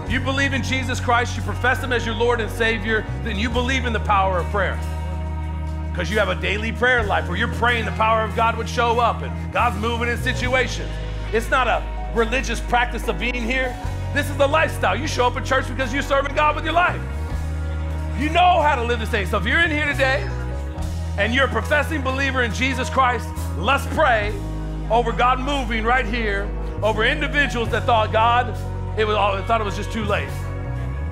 [0.05, 3.37] If you believe in Jesus Christ, you profess him as your Lord and Savior, then
[3.37, 4.79] you believe in the power of prayer
[5.99, 8.69] because you have a daily prayer life where you're praying the power of God would
[8.69, 10.89] show up and God's moving in situations.
[11.33, 11.83] It's not a
[12.15, 13.77] religious practice of being here.
[14.15, 14.95] This is the lifestyle.
[14.95, 17.03] You show up at church because you're serving God with your life.
[18.17, 19.27] You know how to live this thing.
[19.27, 20.25] So if you're in here today
[21.19, 24.33] and you're a professing believer in Jesus Christ, let's pray
[24.93, 26.49] over God moving right here,
[26.81, 28.57] over individuals that thought God,
[28.97, 30.31] it was all, thought it was just too late.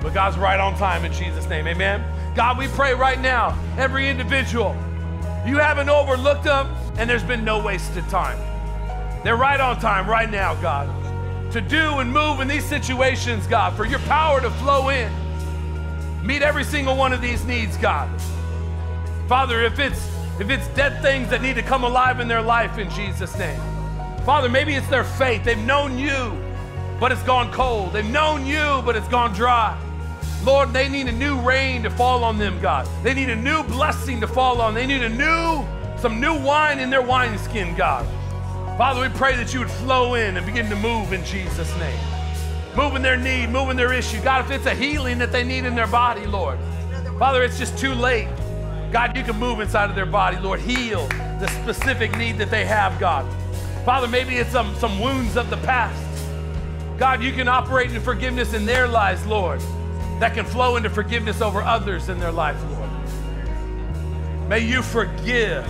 [0.01, 1.67] But God's right on time in Jesus' name.
[1.67, 2.05] Amen.
[2.37, 4.75] God, we pray right now, every individual,
[5.43, 6.67] you haven't overlooked them,
[6.99, 8.37] and there's been no wasted time.
[9.23, 10.87] They're right on time right now, God,
[11.51, 15.11] to do and move in these situations, God, for your power to flow in.
[16.23, 18.07] Meet every single one of these needs, God.
[19.27, 20.07] Father, if it's
[20.39, 23.59] if it's dead things that need to come alive in their life in Jesus' name.
[24.25, 25.43] Father, maybe it's their faith.
[25.43, 26.39] They've known you,
[26.99, 27.93] but it's gone cold.
[27.93, 29.75] They've known you, but it's gone dry.
[30.43, 32.87] Lord, they need a new rain to fall on them, God.
[33.03, 34.73] They need a new blessing to fall on.
[34.73, 35.65] They need a new,
[35.99, 38.05] some new wine in their wineskin, God.
[38.77, 41.99] Father, we pray that you would flow in and begin to move in Jesus' name.
[42.75, 44.21] Moving their need, moving their issue.
[44.21, 46.59] God, if it's a healing that they need in their body, Lord.
[47.17, 48.29] Father, it's just too late.
[48.91, 50.59] God, you can move inside of their body, Lord.
[50.59, 51.07] Heal
[51.39, 53.25] the specific need that they have, God.
[53.83, 56.03] Father, maybe it's some, some wounds of the past.
[56.97, 59.61] God, you can operate in forgiveness in their lives, Lord,
[60.19, 62.89] that can flow into forgiveness over others in their life, Lord.
[64.47, 65.67] May you forgive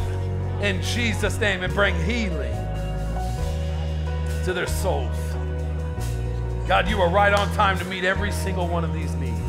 [0.61, 2.53] in Jesus' name and bring healing
[4.45, 5.15] to their souls.
[6.67, 9.39] God, you are right on time to meet every single one of these needs.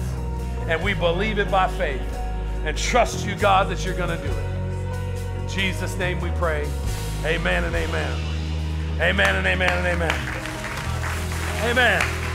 [0.69, 2.01] And we believe it by faith
[2.65, 5.43] and trust you, God, that you're going to do it.
[5.43, 6.69] In Jesus' name we pray.
[7.25, 8.21] Amen and amen.
[9.01, 10.39] Amen and amen and amen.
[11.65, 12.28] Amen.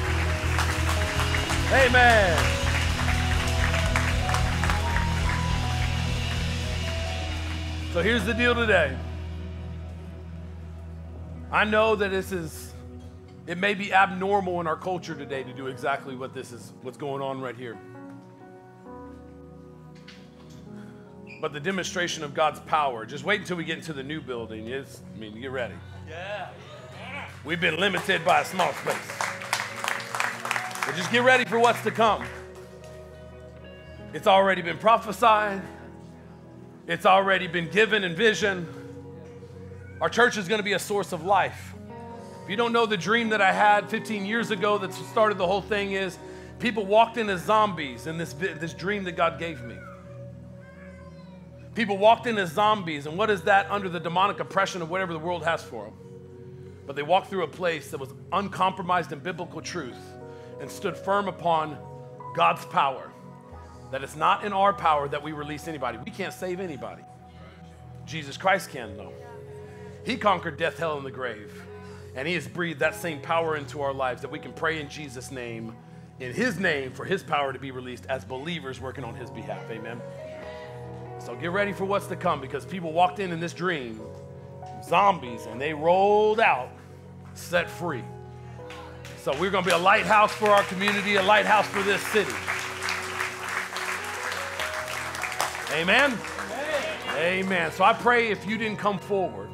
[1.74, 2.38] Amen.
[7.94, 8.96] So here's the deal today.
[11.52, 12.74] I know that this is,
[13.48, 16.98] it may be abnormal in our culture today to do exactly what this is, what's
[16.98, 17.76] going on right here.
[21.42, 24.68] But the demonstration of God's power, just wait until we get into the new building.
[24.68, 25.74] Is, I mean, get ready.
[26.08, 26.50] Yeah.
[27.44, 29.24] We've been limited by a small space.
[30.86, 32.26] But just get ready for what's to come.
[34.14, 35.62] It's already been prophesied,
[36.88, 38.68] it's already been given in vision.
[40.02, 41.74] Our church is going to be a source of life.
[42.44, 45.48] If you don't know the dream that I had 15 years ago that started the
[45.48, 46.20] whole thing is
[46.60, 49.78] people walked in as zombies in this, this dream that God gave me.
[51.74, 55.14] People walked in as zombies, and what is that under the demonic oppression of whatever
[55.14, 55.94] the world has for them?
[56.86, 60.13] But they walked through a place that was uncompromised in biblical truth
[60.64, 61.78] and stood firm upon
[62.34, 63.12] God's power.
[63.92, 65.98] That it's not in our power that we release anybody.
[65.98, 67.04] We can't save anybody.
[68.06, 69.12] Jesus Christ can, though.
[70.06, 71.52] He conquered death, hell, and the grave.
[72.16, 74.88] And He has breathed that same power into our lives that we can pray in
[74.88, 75.76] Jesus' name,
[76.22, 79.70] in His name, for His power to be released as believers working on His behalf.
[79.70, 80.02] Amen.
[81.20, 84.00] So get ready for what's to come because people walked in in this dream
[84.82, 86.70] zombies, and they rolled out
[87.34, 88.04] set free.
[89.24, 92.34] So we're going to be a lighthouse for our community, a lighthouse for this city.
[95.72, 96.12] Amen?
[96.12, 97.16] Amen.
[97.16, 97.72] Amen.
[97.72, 99.50] So I pray if you didn't come forward,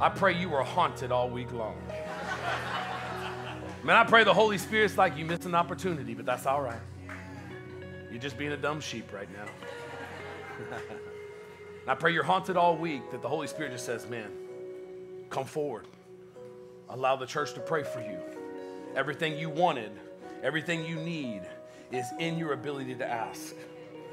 [0.00, 1.82] I pray you were haunted all week long.
[3.82, 6.78] Man, I pray the Holy Spirit's like you missed an opportunity, but that's all right.
[8.08, 10.76] You're just being a dumb sheep right now.
[11.88, 14.30] I pray you're haunted all week that the Holy Spirit just says, man,
[15.28, 15.86] come forward.
[16.90, 18.18] Allow the church to pray for you.
[18.96, 19.92] Everything you wanted,
[20.42, 21.42] everything you need
[21.92, 23.54] is in your ability to ask.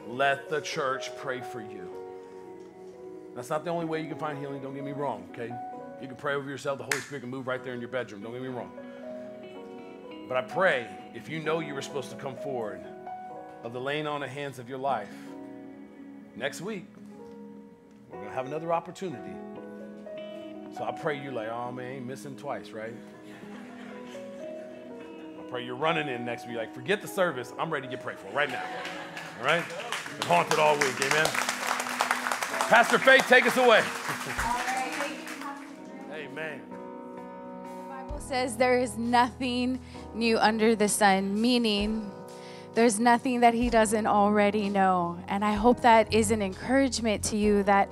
[0.08, 1.90] Let the church pray for you.
[3.36, 5.54] That's not the only way you can find healing, don't get me wrong, okay?
[6.02, 8.22] You can pray over yourself, the Holy Spirit can move right there in your bedroom,
[8.22, 8.72] don't get me wrong.
[10.28, 12.82] But I pray if you know you were supposed to come forward
[13.64, 15.10] of the laying on of hands of your life
[16.36, 16.86] next week,
[18.10, 19.36] we're going to have another opportunity.
[20.78, 22.94] So I pray you like, oh man, ain't missing twice, right?
[24.44, 27.52] I pray you're running in next week like, forget the service.
[27.58, 28.62] I'm ready to get prayed for right now.
[29.40, 29.64] All right?
[30.20, 30.94] Been haunted all week.
[31.02, 31.26] Amen.
[32.70, 33.84] Pastor Faith, take us away.
[36.14, 36.62] Amen.
[36.70, 39.80] The Bible says there is nothing
[40.14, 42.12] new under the sun, meaning
[42.76, 45.18] there's nothing that he doesn't already know.
[45.28, 47.90] And I hope that is an encouragement to you that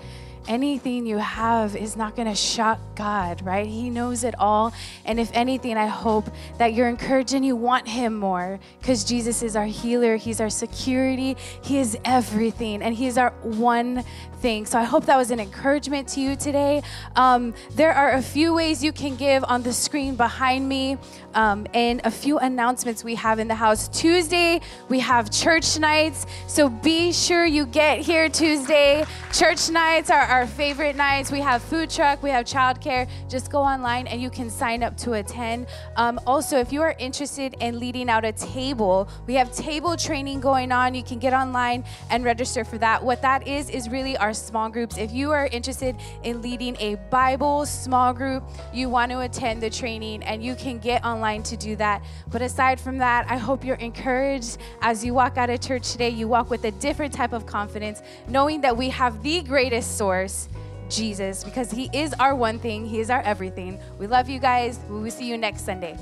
[0.47, 3.67] anything you have is not going to shock God, right?
[3.67, 4.73] He knows it all.
[5.05, 9.43] And if anything, I hope that you're encouraged and you want Him more because Jesus
[9.43, 14.03] is our healer, He's our security, He is everything, and He is our one
[14.35, 14.65] thing.
[14.65, 16.83] So I hope that was an encouragement to you today.
[17.15, 20.97] Um, there are a few ways you can give on the screen behind me
[21.35, 23.87] um, and a few announcements we have in the house.
[23.89, 26.25] Tuesday, we have church nights.
[26.47, 29.05] So be sure you get here Tuesday.
[29.31, 31.31] Church nights are our favorite nights.
[31.31, 33.07] We have food truck, we have childcare.
[33.29, 35.67] Just go online and you can sign up to attend.
[35.97, 40.39] Um, also, if you are interested in leading out a table, we have table training
[40.39, 40.95] going on.
[40.95, 43.03] You can get online and register for that.
[43.03, 44.97] What that is, is really our small groups.
[44.97, 49.69] If you are interested in leading a Bible small group, you want to attend the
[49.69, 52.03] training and you can get online to do that.
[52.31, 56.09] But aside from that, I hope you're encouraged as you walk out of church today.
[56.09, 60.47] You walk with a different type of confidence, knowing that we have the greatest source.
[60.87, 63.79] Jesus, because He is our one thing, He is our everything.
[63.97, 64.79] We love you guys.
[64.87, 65.97] We will see you next Sunday.